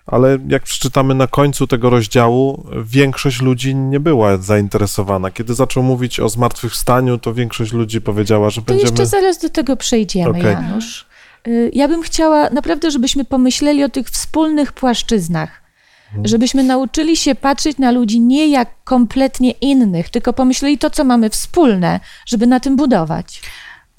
[0.06, 5.30] Ale jak przeczytamy na końcu tego rozdziału, większość ludzi nie była zainteresowana.
[5.30, 8.90] Kiedy zaczął mówić o zmartwychwstaniu, to większość ludzi powiedziała, że to będziemy...
[8.90, 10.52] jeszcze zaraz do tego przejdziemy, okay.
[10.52, 11.06] Janusz.
[11.48, 15.62] Y, ja bym chciała naprawdę, żebyśmy pomyśleli o tych wspólnych płaszczyznach.
[16.06, 16.26] Mhm.
[16.26, 21.30] Żebyśmy nauczyli się patrzeć na ludzi nie jak kompletnie innych, tylko pomyśleli to, co mamy
[21.30, 23.42] wspólne, żeby na tym budować.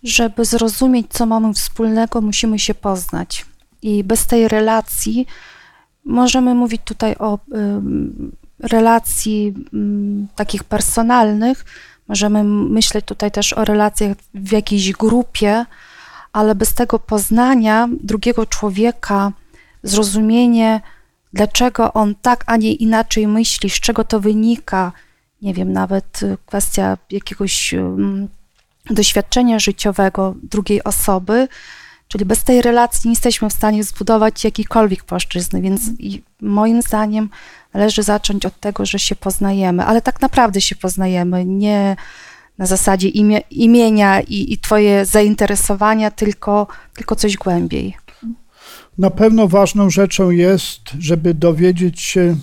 [0.04, 3.46] Żeby zrozumieć, co mamy wspólnego, musimy się poznać.
[3.82, 5.28] I bez tej relacji
[6.06, 7.40] możemy mówić tutaj o y,
[8.60, 11.66] relacji y, takich personalnych,
[12.08, 15.66] możemy myśleć tutaj też o relacjach w jakiejś grupie,
[16.34, 19.32] ale bez tego poznania drugiego człowieka,
[19.84, 20.82] zrozumienie,
[21.34, 24.92] dlaczego on tak, a nie inaczej myśli, z czego to wynika,
[25.42, 27.76] nie wiem, nawet kwestia jakiegoś
[28.90, 31.48] doświadczenia życiowego drugiej osoby,
[32.08, 35.82] czyli bez tej relacji nie jesteśmy w stanie zbudować jakiejkolwiek płaszczyzny, więc
[36.42, 37.30] moim zdaniem
[37.74, 41.96] należy zacząć od tego, że się poznajemy, ale tak naprawdę się poznajemy, nie
[42.58, 47.98] na zasadzie imię, imienia i, i twoje zainteresowania, tylko, tylko coś głębiej.
[48.98, 52.38] Na pewno ważną rzeczą jest, żeby dowiedzieć się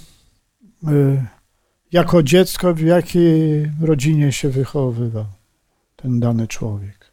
[0.88, 1.26] y,
[1.92, 5.35] jako dziecko, w jakiej rodzinie się wychowywał
[6.06, 7.12] ten dany człowiek.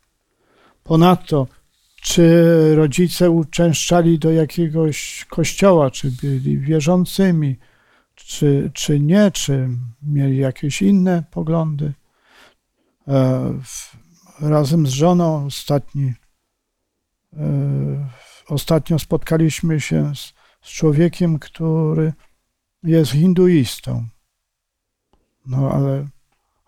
[0.83, 1.47] Ponadto,
[2.01, 7.55] czy rodzice uczęszczali do jakiegoś kościoła, czy byli wierzącymi,
[8.15, 9.69] czy, czy nie, czy
[10.03, 11.93] mieli jakieś inne poglądy.
[13.07, 13.53] E,
[14.41, 16.13] razem z żoną ostatni,
[17.33, 18.09] e,
[18.47, 22.13] ostatnio spotkaliśmy się z, z człowiekiem, który
[22.83, 24.07] jest hinduistą.
[25.45, 26.07] No ale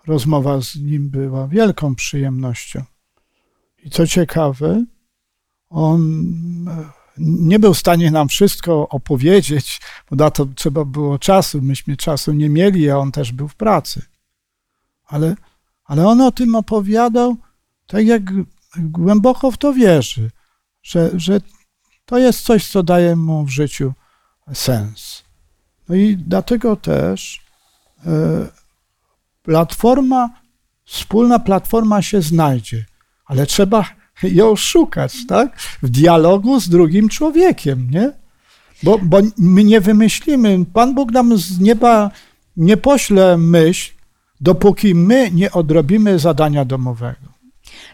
[0.07, 2.83] rozmowa z nim była wielką przyjemnością.
[3.83, 4.85] I co ciekawe,
[5.69, 6.01] on
[6.67, 11.61] e, nie był w stanie nam wszystko opowiedzieć, bo na to trzeba było czasu.
[11.61, 14.01] Myśmy czasu nie mieli, a on też był w pracy.
[15.05, 15.35] Ale,
[15.85, 17.37] ale on o tym opowiadał
[17.87, 18.21] tak, jak
[18.77, 20.31] głęboko w to wierzy,
[20.83, 21.41] że, że
[22.05, 23.93] to jest coś, co daje mu w życiu
[24.53, 25.23] sens.
[25.89, 27.41] No i dlatego też
[28.05, 28.64] e,
[29.45, 30.29] platforma,
[30.85, 32.85] wspólna platforma się znajdzie,
[33.25, 33.85] ale trzeba
[34.23, 35.59] ją szukać, tak?
[35.81, 38.11] W dialogu z drugim człowiekiem, nie?
[38.83, 42.11] Bo, bo my nie wymyślimy, Pan Bóg nam z nieba
[42.57, 43.91] nie pośle myśl,
[44.41, 47.35] dopóki my nie odrobimy zadania domowego.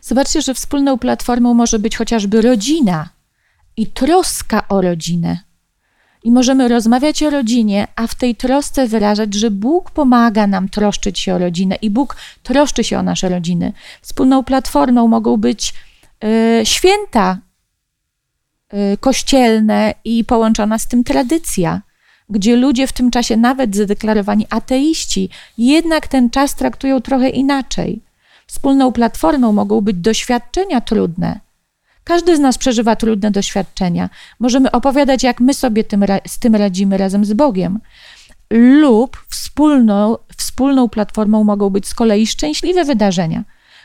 [0.01, 3.09] Zobaczcie, że wspólną platformą może być chociażby rodzina
[3.77, 5.39] i troska o rodzinę.
[6.23, 11.19] I możemy rozmawiać o rodzinie, a w tej trosce wyrażać, że Bóg pomaga nam troszczyć
[11.19, 13.73] się o rodzinę i Bóg troszczy się o nasze rodziny.
[14.01, 15.73] Wspólną platformą mogą być
[16.23, 17.38] y, święta
[18.73, 21.81] y, kościelne i połączona z tym tradycja,
[22.29, 28.01] gdzie ludzie w tym czasie, nawet zadeklarowani ateiści, jednak ten czas traktują trochę inaczej.
[28.47, 31.39] Wspólną platformą mogą być doświadczenia trudne
[32.03, 34.09] każdy z nas przeżywa trudne doświadczenia.
[34.39, 37.79] Możemy opowiadać, jak my sobie tym, z tym radzimy razem z Bogiem.
[38.51, 43.43] Lub wspólną, wspólną platformą mogą być z kolei szczęśliwe wydarzenia,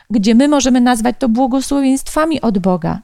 [0.09, 3.01] gdzie my możemy nazwać to błogosławieństwami od Boga.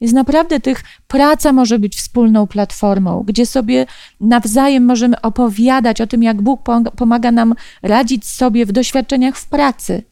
[0.00, 3.86] Więc naprawdę tych praca może być wspólną platformą, gdzie sobie
[4.20, 6.60] nawzajem możemy opowiadać o tym, jak Bóg
[6.96, 10.02] pomaga nam radzić sobie w doświadczeniach w pracy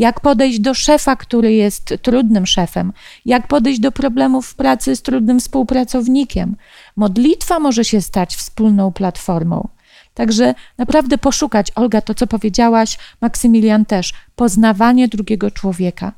[0.00, 2.92] jak podejść do szefa, który jest trudnym szefem,
[3.24, 6.56] jak podejść do problemów w pracy z trudnym współpracownikiem.
[6.96, 9.68] Modlitwa może się stać wspólną platformą.
[10.14, 16.12] Także naprawdę poszukać, Olga, to co powiedziałaś, Maksymilian też, poznawanie drugiego człowieka.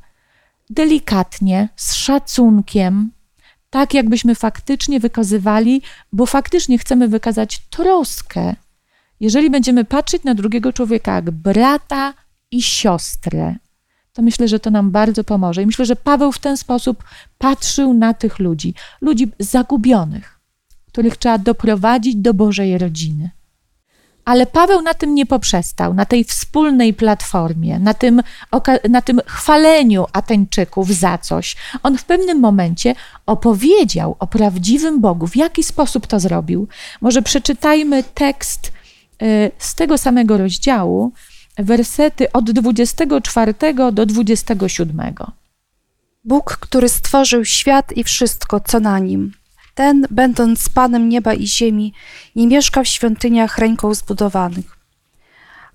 [0.71, 3.11] Delikatnie, z szacunkiem,
[3.71, 8.55] tak jakbyśmy faktycznie wykazywali, bo faktycznie chcemy wykazać troskę.
[9.21, 12.15] Jeżeli będziemy patrzeć na drugiego człowieka jak brata
[12.51, 13.55] i siostrę,
[14.13, 15.63] to myślę, że to nam bardzo pomoże.
[15.63, 17.05] I myślę, że Paweł w ten sposób
[17.39, 20.41] patrzył na tych ludzi, ludzi zagubionych,
[20.87, 23.31] których trzeba doprowadzić do Bożej rodziny.
[24.25, 28.23] Ale Paweł na tym nie poprzestał, na tej wspólnej platformie, na tym,
[28.89, 31.57] na tym chwaleniu Ateńczyków za coś.
[31.83, 32.95] On w pewnym momencie
[33.27, 35.27] opowiedział o prawdziwym Bogu.
[35.27, 36.69] W jaki sposób to zrobił?
[37.01, 38.73] Może przeczytajmy tekst
[39.23, 41.13] y, z tego samego rozdziału,
[41.57, 43.55] wersety od 24
[43.93, 45.15] do 27.
[46.25, 49.33] Bóg, który stworzył świat i wszystko, co na nim,
[49.75, 51.93] ten, będąc Panem nieba i ziemi,
[52.37, 54.79] nie mieszka w świątyniach ręką zbudowanych,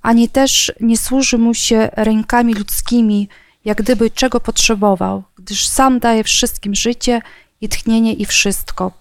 [0.01, 3.29] ani też nie służy mu się rękami ludzkimi,
[3.65, 7.21] jak gdyby czego potrzebował, gdyż sam daje wszystkim życie
[7.61, 8.91] i tchnienie i wszystko.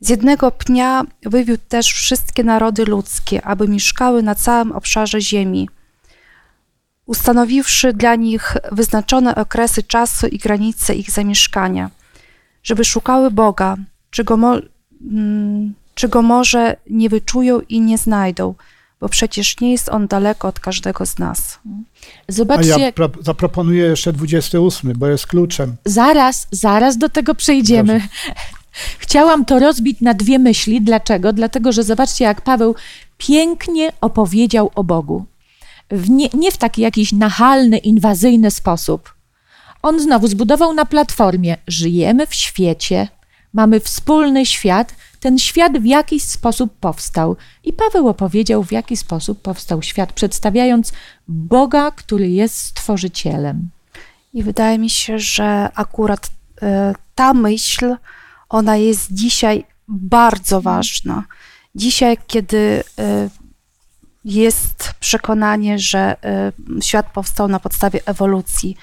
[0.00, 5.68] Z jednego pnia wywiódł też wszystkie narody ludzkie, aby mieszkały na całym obszarze ziemi
[7.06, 11.90] ustanowiwszy dla nich wyznaczone okresy czasu i granice ich zamieszkania,
[12.62, 13.76] żeby szukały Boga,
[14.10, 14.56] czego, mo,
[15.12, 18.54] mm, czego może nie wyczują i nie znajdą,
[19.00, 21.58] bo przecież nie jest on daleko od każdego z nas.
[22.28, 22.74] Zobaczcie.
[22.74, 25.76] A ja pro, zaproponuję jeszcze 28, bo jest kluczem.
[25.84, 27.92] Zaraz, zaraz do tego przejdziemy.
[27.92, 28.08] Dobrze.
[28.98, 30.82] Chciałam to rozbić na dwie myśli.
[30.82, 31.32] Dlaczego?
[31.32, 32.74] Dlatego, że zobaczcie, jak Paweł
[33.18, 35.24] pięknie opowiedział o Bogu
[35.90, 39.14] w nie, nie w taki jakiś nachalny, inwazyjny sposób.
[39.82, 43.08] On znowu zbudował na platformie: żyjemy w świecie,
[43.52, 47.36] mamy wspólny świat, ten świat w jakiś sposób powstał.
[47.64, 50.92] I Paweł opowiedział, w jaki sposób powstał świat, przedstawiając
[51.28, 53.70] Boga, który jest stworzycielem.
[54.34, 56.66] I wydaje mi się, że akurat y,
[57.14, 57.96] ta myśl,
[58.48, 61.24] ona jest dzisiaj bardzo ważna.
[61.74, 62.56] Dzisiaj, kiedy
[62.98, 63.30] y,
[64.26, 66.16] jest przekonanie, że
[66.78, 68.76] y, świat powstał na podstawie ewolucji.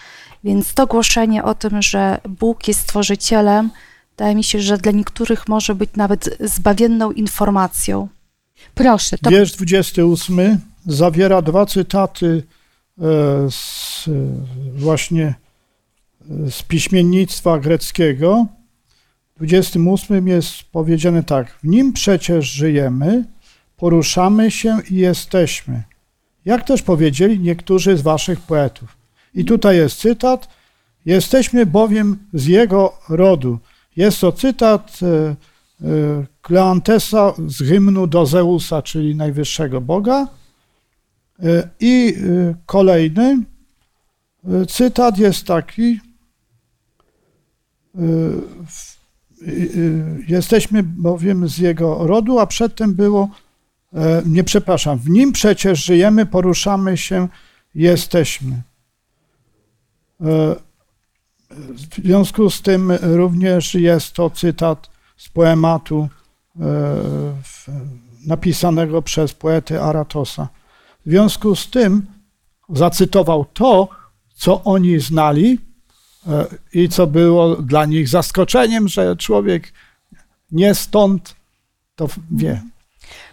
[0.43, 3.69] Więc to głoszenie o tym, że Bóg jest stworzycielem,
[4.17, 8.07] wydaje mi się, że dla niektórych może być nawet zbawienną informacją.
[8.75, 9.17] Proszę.
[9.17, 9.29] To...
[9.29, 12.43] Wiersz 28 zawiera dwa cytaty
[12.99, 13.03] e,
[13.51, 14.09] z,
[14.75, 15.35] właśnie
[16.45, 18.45] e, z piśmiennictwa greckiego.
[19.35, 23.23] W 28 jest powiedziane tak: W nim przecież żyjemy,
[23.83, 25.83] poruszamy się i jesteśmy.
[26.45, 28.97] Jak też powiedzieli niektórzy z waszych poetów.
[29.33, 30.47] I tutaj jest cytat:
[31.05, 33.59] Jesteśmy bowiem z jego rodu.
[33.95, 35.35] Jest to cytat e, e,
[36.41, 40.27] Kleantesa z hymnu do Zeusa, czyli najwyższego Boga.
[41.39, 42.15] E, I
[42.65, 43.43] kolejny
[44.67, 45.99] cytat jest taki:
[50.27, 53.29] Jesteśmy bowiem z jego rodu, a przedtem było
[54.25, 57.27] nie przepraszam, w nim przecież żyjemy, poruszamy się,
[57.75, 58.61] jesteśmy.
[60.21, 60.55] E,
[61.89, 66.09] w związku z tym również jest to cytat z poematu
[68.25, 70.47] napisanego przez poetę Aratosa.
[71.05, 72.05] W związku z tym
[72.69, 73.89] zacytował to,
[74.35, 75.59] co oni znali
[76.73, 79.73] i co było dla nich zaskoczeniem, że człowiek
[80.51, 81.35] nie stąd
[81.95, 82.61] to wie.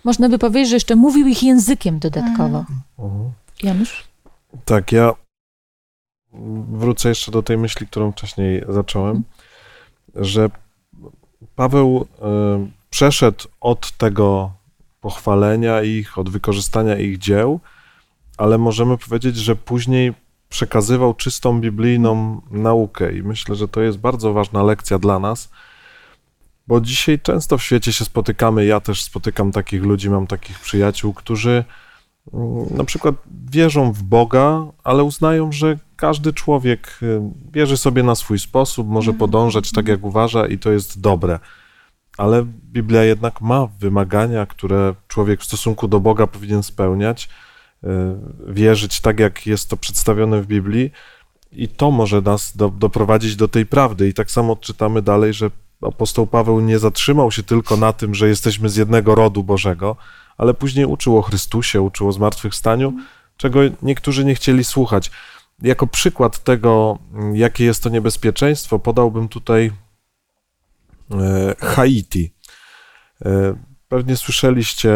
[0.05, 2.65] Można by powiedzieć, że jeszcze mówił ich językiem dodatkowo.
[2.99, 3.31] Mhm.
[3.63, 4.05] Janusz?
[4.65, 5.13] Tak, ja
[6.73, 9.23] wrócę jeszcze do tej myśli, którą wcześniej zacząłem,
[10.15, 10.51] że
[11.57, 14.53] Paweł y, przeszedł od tego
[15.01, 17.61] pochwalenia ich, od wykorzystania ich dzieł,
[18.39, 20.15] ale możemy powiedzieć, że później
[20.49, 25.51] przekazywał czystą biblijną naukę i myślę, że to jest bardzo ważna lekcja dla nas,
[26.71, 31.15] bo dzisiaj często w świecie się spotykamy, ja też spotykam takich ludzi, mam takich przyjaciół,
[31.15, 31.65] którzy
[32.35, 33.15] mm, na przykład
[33.51, 37.21] wierzą w Boga, ale uznają, że każdy człowiek y,
[37.53, 41.39] wierzy sobie na swój sposób, może podążać tak, jak uważa i to jest dobre.
[42.19, 47.29] Ale Biblia jednak ma wymagania, które człowiek w stosunku do Boga powinien spełniać,
[47.85, 47.89] y,
[48.47, 50.91] wierzyć tak, jak jest to przedstawione w Biblii,
[51.53, 54.09] i to może nas do, doprowadzić do tej prawdy.
[54.09, 55.51] I tak samo czytamy dalej, że
[55.83, 59.97] apostoł Paweł nie zatrzymał się tylko na tym, że jesteśmy z jednego rodu Bożego,
[60.39, 62.93] ale później uczył o Chrystusie, uczył o zmartwychwstaniu,
[63.37, 65.11] czego niektórzy nie chcieli słuchać.
[65.63, 66.99] Jako przykład tego,
[67.33, 69.73] jakie jest to niebezpieczeństwo, podałbym tutaj
[71.11, 72.35] e, Haiti.
[73.25, 73.55] E,
[73.89, 74.91] pewnie słyszeliście,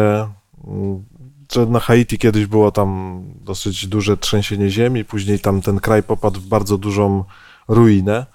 [0.67, 1.05] mm,
[1.51, 6.39] że na Haiti kiedyś było tam dosyć duże trzęsienie ziemi, później tam ten kraj popadł
[6.39, 7.23] w bardzo dużą
[7.67, 8.25] ruinę,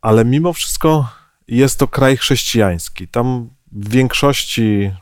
[0.00, 3.08] ale mimo wszystko jest to kraj chrześcijański.
[3.08, 4.92] Tam w większości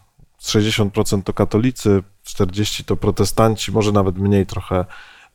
[0.43, 4.85] 60% to katolicy, 40% to protestanci, może nawet mniej trochę,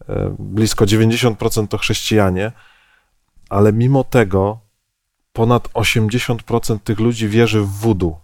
[0.10, 2.51] e, blisko 90% to chrześcijanie,
[3.49, 4.60] ale mimo tego
[5.34, 8.16] ponad 80% tych ludzi wierzy w wudu.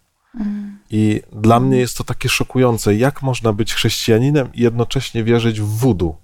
[0.89, 5.65] I dla mnie jest to takie szokujące, jak można być chrześcijaninem i jednocześnie wierzyć w
[5.65, 6.15] wudu.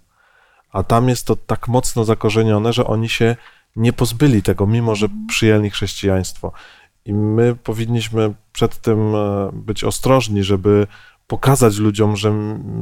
[0.71, 3.35] A tam jest to tak mocno zakorzenione, że oni się
[3.77, 6.51] nie pozbyli tego, mimo że przyjęli chrześcijaństwo.
[7.05, 10.87] I my powinniśmy przed tym e, być ostrożni, żeby
[11.27, 12.33] pokazać ludziom, że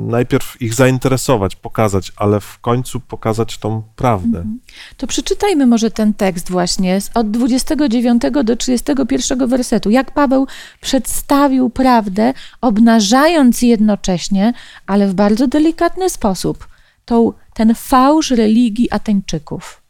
[0.07, 4.37] najpierw ich zainteresować, pokazać, ale w końcu pokazać tą prawdę.
[4.37, 4.59] Mhm.
[4.97, 9.89] To przeczytajmy może ten tekst właśnie od 29 do 31 wersetu.
[9.89, 10.47] Jak Paweł
[10.81, 14.53] przedstawił prawdę, obnażając jednocześnie,
[14.87, 16.67] ale w bardzo delikatny sposób,
[17.05, 19.84] tą, ten fałsz religii Ateńczyków.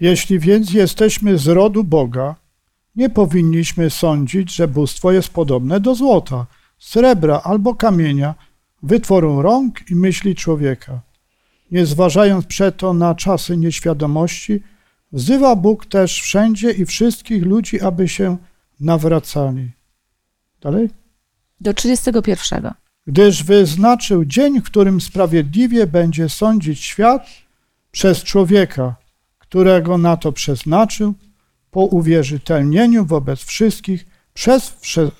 [0.00, 2.34] Jeśli więc jesteśmy z rodu Boga,
[2.96, 6.46] nie powinniśmy sądzić, że bóstwo jest podobne do złota,
[6.78, 8.34] srebra albo kamienia,
[8.82, 11.00] wytworu rąk i myśli człowieka.
[11.70, 14.62] Nie zważając przeto na czasy nieświadomości,
[15.12, 18.36] wzywa Bóg też wszędzie i wszystkich ludzi, aby się
[18.80, 19.70] nawracali.
[20.60, 20.90] Dalej?
[21.60, 22.70] Do 31.
[23.06, 27.26] Gdyż wyznaczył dzień, w którym sprawiedliwie będzie sądzić świat
[27.90, 28.94] przez człowieka,
[29.56, 31.14] którego na to przeznaczył,
[31.70, 34.74] po uwierzytelnieniu wobec wszystkich przez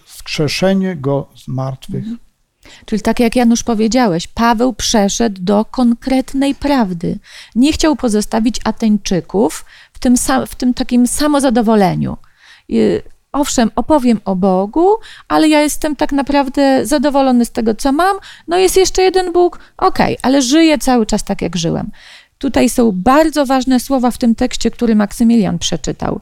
[0.04, 2.04] wskrzeszenie go z martwych.
[2.86, 7.18] Czyli tak jak Janusz powiedziałeś, Paweł przeszedł do konkretnej prawdy.
[7.54, 10.14] Nie chciał pozostawić Ateńczyków w tym,
[10.46, 12.16] w tym takim samozadowoleniu.
[13.32, 14.88] Owszem, opowiem o Bogu,
[15.28, 18.16] ale ja jestem tak naprawdę zadowolony z tego, co mam.
[18.48, 21.90] No jest jeszcze jeden Bóg, okej, okay, ale żyję cały czas tak, jak żyłem.
[22.38, 26.20] Tutaj są bardzo ważne słowa w tym tekście, który Maksymilian przeczytał.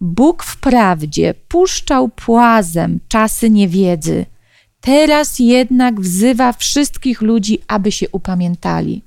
[0.00, 4.26] Bóg wprawdzie puszczał płazem czasy niewiedzy,
[4.80, 9.02] teraz jednak wzywa wszystkich ludzi, aby się upamiętali.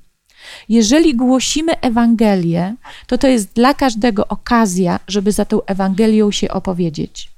[0.68, 2.74] Jeżeli głosimy Ewangelię,
[3.06, 7.30] to to jest dla każdego okazja, żeby za tą Ewangelią się opowiedzieć.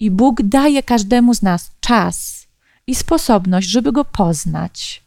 [0.00, 2.46] I Bóg daje każdemu z nas czas
[2.86, 5.03] i sposobność, żeby go poznać.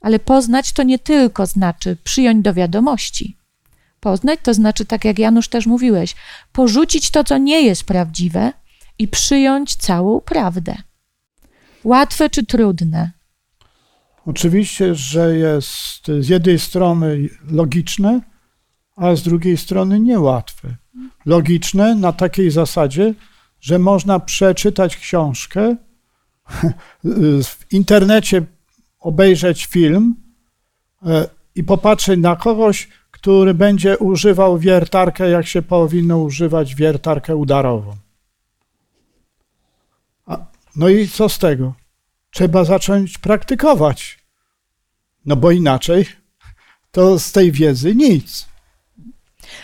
[0.00, 3.36] Ale poznać to nie tylko znaczy przyjąć do wiadomości.
[4.00, 6.14] Poznać to znaczy, tak jak Janusz też mówiłeś,
[6.52, 8.52] porzucić to, co nie jest prawdziwe
[8.98, 10.76] i przyjąć całą prawdę.
[11.84, 13.10] Łatwe czy trudne?
[14.26, 18.20] Oczywiście, że jest z jednej strony logiczne,
[18.96, 20.76] a z drugiej strony niełatwe.
[21.26, 23.14] Logiczne na takiej zasadzie,
[23.60, 25.76] że można przeczytać książkę,
[27.44, 28.46] w internecie
[29.06, 30.14] obejrzeć film
[31.06, 37.96] e, i popatrzeć na kogoś, który będzie używał wiertarkę, jak się powinno używać wiertarkę udarową.
[40.76, 41.74] No i co z tego?
[42.30, 44.18] Trzeba zacząć praktykować.
[45.26, 46.06] No bo inaczej
[46.90, 48.46] to z tej wiedzy nic.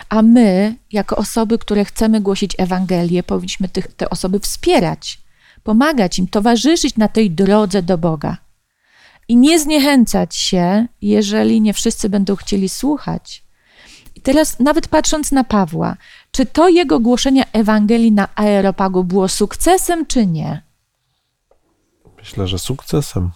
[0.08, 5.20] A my, jako osoby, które chcemy głosić Ewangelię, powinniśmy tych, te osoby wspierać,
[5.62, 8.41] pomagać im, towarzyszyć na tej drodze do Boga.
[9.28, 13.44] I nie zniechęcać się, jeżeli nie wszyscy będą chcieli słuchać.
[14.14, 15.96] I teraz, nawet patrząc na Pawła,
[16.30, 20.62] czy to jego głoszenie Ewangelii na Aeropagu było sukcesem, czy nie?
[22.18, 23.30] Myślę, że sukcesem.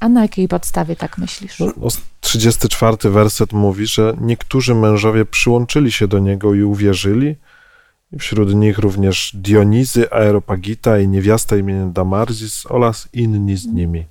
[0.00, 1.58] A na jakiej podstawie tak myślisz?
[1.58, 1.72] No,
[2.20, 7.36] 34 werset mówi, że niektórzy mężowie przyłączyli się do niego i uwierzyli.
[8.18, 14.04] Wśród nich również Dionizy, Aeropagita i niewiasta imieniem Damarzis oraz inni z nimi.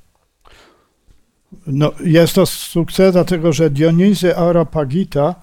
[1.68, 5.36] No, jest to sukces, dlatego że Dionizy Aeropagita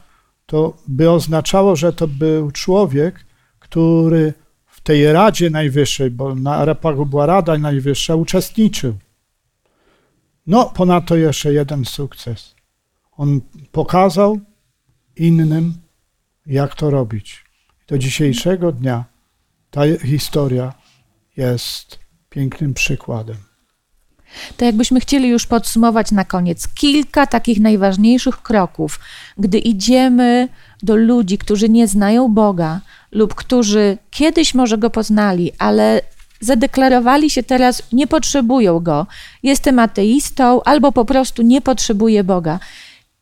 [0.46, 3.24] to by oznaczało, że to był człowiek,
[3.58, 4.34] który
[4.66, 8.98] w tej Radzie Najwyższej, bo na Areopagu była Rada Najwyższa, uczestniczył.
[10.46, 12.54] No, ponadto jeszcze jeden sukces.
[13.12, 13.40] On
[13.72, 14.40] pokazał
[15.16, 15.74] innym,
[16.46, 17.44] jak to robić.
[17.88, 19.04] Do dzisiejszego dnia
[19.70, 20.72] ta historia
[21.36, 21.98] jest
[22.30, 23.45] pięknym przykładem.
[24.56, 29.00] To jakbyśmy chcieli już podsumować na koniec kilka takich najważniejszych kroków,
[29.38, 30.48] gdy idziemy
[30.82, 32.80] do ludzi, którzy nie znają Boga
[33.12, 36.00] lub którzy kiedyś może go poznali, ale
[36.40, 39.06] zadeklarowali się teraz, nie potrzebują go,
[39.42, 42.58] jestem ateistą albo po prostu nie potrzebuję Boga.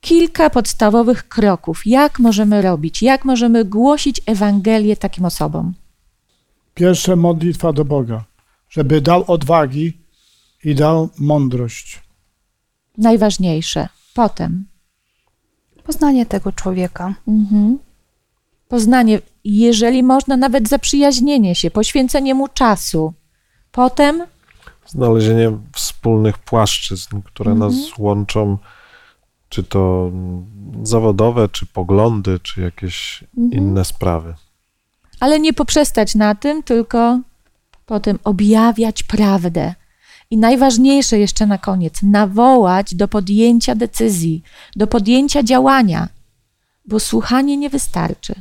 [0.01, 5.75] Kilka podstawowych kroków, jak możemy robić, jak możemy głosić Ewangelię takim osobom.
[6.75, 8.25] Pierwsze modlitwa do Boga,
[8.71, 10.04] żeby dał odwagi
[10.65, 12.03] i dał mądrość.
[12.99, 13.89] Najważniejsze.
[14.15, 14.65] Potem.
[15.85, 17.15] Poznanie tego człowieka.
[17.29, 17.79] Mhm.
[18.69, 23.13] Poznanie, jeżeli można, nawet zaprzyjaźnienie się, poświęcenie mu czasu.
[23.73, 24.23] Potem
[24.87, 27.73] Znalezienie wspólnych płaszczyzn, które Mhm.
[27.73, 28.59] nas łączą,
[29.49, 30.11] czy to
[30.83, 33.53] zawodowe, czy poglądy, czy jakieś Mhm.
[33.53, 34.35] inne sprawy.
[35.21, 37.21] ale nie poprzestać na tym, tylko
[37.87, 39.75] potem objawiać prawdę.
[40.31, 44.43] I najważniejsze jeszcze na koniec, nawołać do podjęcia decyzji,
[44.77, 46.09] do podjęcia działania,
[46.85, 48.35] bo słuchanie nie wystarczy.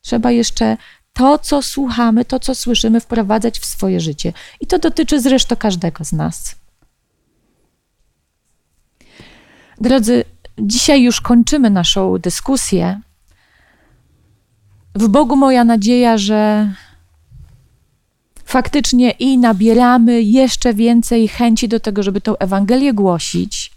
[0.00, 0.76] Trzeba jeszcze
[1.12, 4.32] to, co słuchamy, to, co słyszymy, wprowadzać w swoje życie.
[4.60, 6.56] I to dotyczy zresztą każdego z nas.
[9.80, 10.24] Drodzy,
[10.58, 13.00] dzisiaj już kończymy naszą dyskusję.
[14.94, 16.68] W Bogu moja nadzieja, że
[18.44, 23.74] faktycznie i nabieramy jeszcze więcej chęci do tego, żeby tą Ewangelię głosić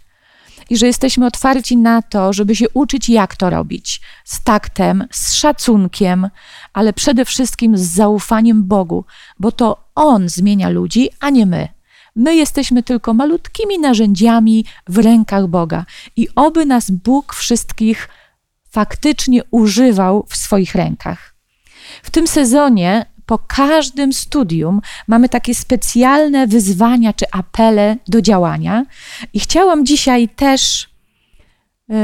[0.70, 4.00] i że jesteśmy otwarci na to, żeby się uczyć, jak to robić.
[4.24, 6.30] Z taktem, z szacunkiem,
[6.72, 9.04] ale przede wszystkim z zaufaniem Bogu,
[9.38, 11.68] bo to On zmienia ludzi, a nie my.
[12.16, 15.84] My jesteśmy tylko malutkimi narzędziami w rękach Boga
[16.16, 18.08] i oby nas Bóg wszystkich
[18.70, 21.34] faktycznie używał w swoich rękach.
[22.02, 28.84] W tym sezonie po każdym studium mamy takie specjalne wyzwania czy apele do działania
[29.32, 30.88] i chciałam dzisiaj też
[31.90, 31.94] y,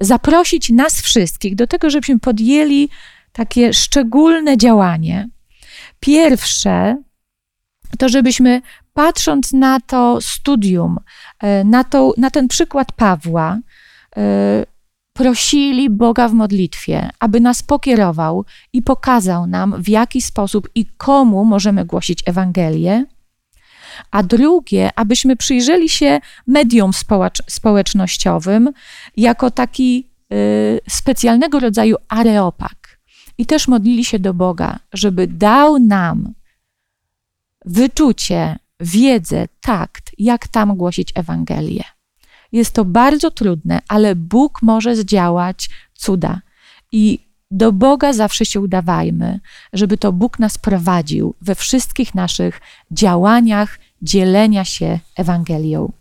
[0.00, 2.88] zaprosić nas wszystkich do tego, żebyśmy podjęli
[3.32, 5.28] takie szczególne działanie.
[6.00, 6.96] Pierwsze
[7.98, 8.62] to, żebyśmy
[8.94, 10.98] patrząc na to studium,
[11.44, 13.58] y, na, to, na ten przykład Pawła,
[14.18, 14.20] y,
[15.14, 21.44] prosili Boga w modlitwie, aby nas pokierował i pokazał nam, w jaki sposób i komu
[21.44, 23.04] możemy głosić Ewangelię.
[24.10, 28.70] A drugie, abyśmy przyjrzeli się mediom społecz- społecznościowym
[29.16, 32.98] jako taki y, specjalnego rodzaju areopag.
[33.38, 36.34] I też modlili się do Boga, żeby dał nam
[37.64, 41.93] wyczucie, wiedzę, takt, jak tam głosić Ewangelię.
[42.54, 46.40] Jest to bardzo trudne, ale Bóg może zdziałać cuda.
[46.92, 47.18] I
[47.50, 49.40] do Boga zawsze się udawajmy,
[49.72, 55.92] żeby to Bóg nas prowadził we wszystkich naszych działaniach dzielenia się Ewangelią.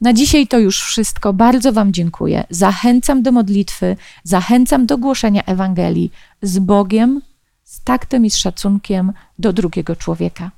[0.00, 1.32] Na dzisiaj to już wszystko.
[1.32, 2.44] Bardzo Wam dziękuję.
[2.50, 6.12] Zachęcam do modlitwy, zachęcam do głoszenia Ewangelii
[6.42, 7.22] z Bogiem,
[7.64, 10.50] z taktem i z szacunkiem do drugiego człowieka.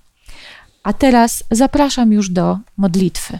[0.82, 3.38] A teraz zapraszam już do modlitwy.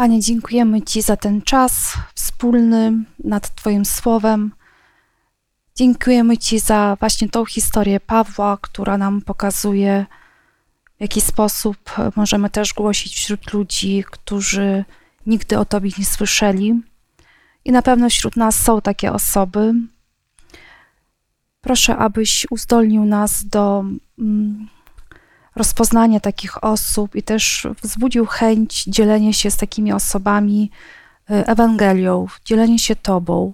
[0.00, 2.92] Panie, dziękujemy Ci za ten czas wspólny
[3.24, 4.52] nad Twoim słowem.
[5.74, 10.06] Dziękujemy Ci za właśnie tą historię Pawła, która nam pokazuje,
[10.98, 14.84] w jaki sposób możemy też głosić wśród ludzi, którzy
[15.26, 16.82] nigdy o Tobie nie słyszeli.
[17.64, 19.74] I na pewno wśród nas są takie osoby.
[21.60, 23.84] Proszę, abyś uzdolnił nas do
[24.18, 24.68] mm,
[25.56, 30.70] rozpoznania takich osób i też wzbudził chęć dzielenia się z takimi osobami
[31.30, 33.52] y, Ewangelią, dzielenia się Tobą.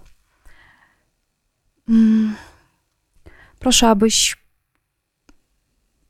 [1.89, 2.37] Mm.
[3.59, 4.37] Proszę, abyś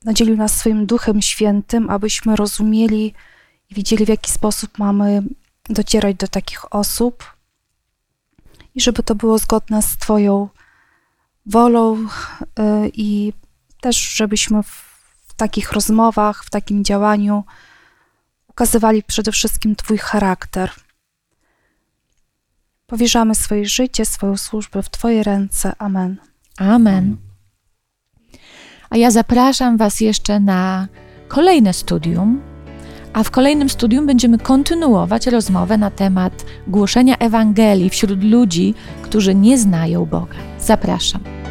[0.05, 3.13] nadzielił nas swoim Duchem Świętym, abyśmy rozumieli
[3.69, 5.23] i widzieli, w jaki sposób mamy
[5.69, 7.23] docierać do takich osób
[8.75, 10.49] i żeby to było zgodne z Twoją
[11.45, 12.07] wolą y,
[12.93, 13.33] i
[13.81, 14.86] też, żebyśmy w
[15.37, 17.43] takich rozmowach, w takim działaniu
[18.47, 20.71] ukazywali przede wszystkim Twój charakter.
[22.87, 25.73] Powierzamy swoje życie, swoją służbę w Twoje ręce.
[25.79, 26.17] Amen.
[26.57, 27.17] Amen.
[28.89, 30.87] A ja zapraszam Was jeszcze na
[31.27, 32.41] kolejne studium.
[33.13, 39.57] A w kolejnym studium będziemy kontynuować rozmowę na temat głoszenia Ewangelii wśród ludzi, którzy nie
[39.57, 40.37] znają Boga.
[40.59, 41.46] Zapraszam.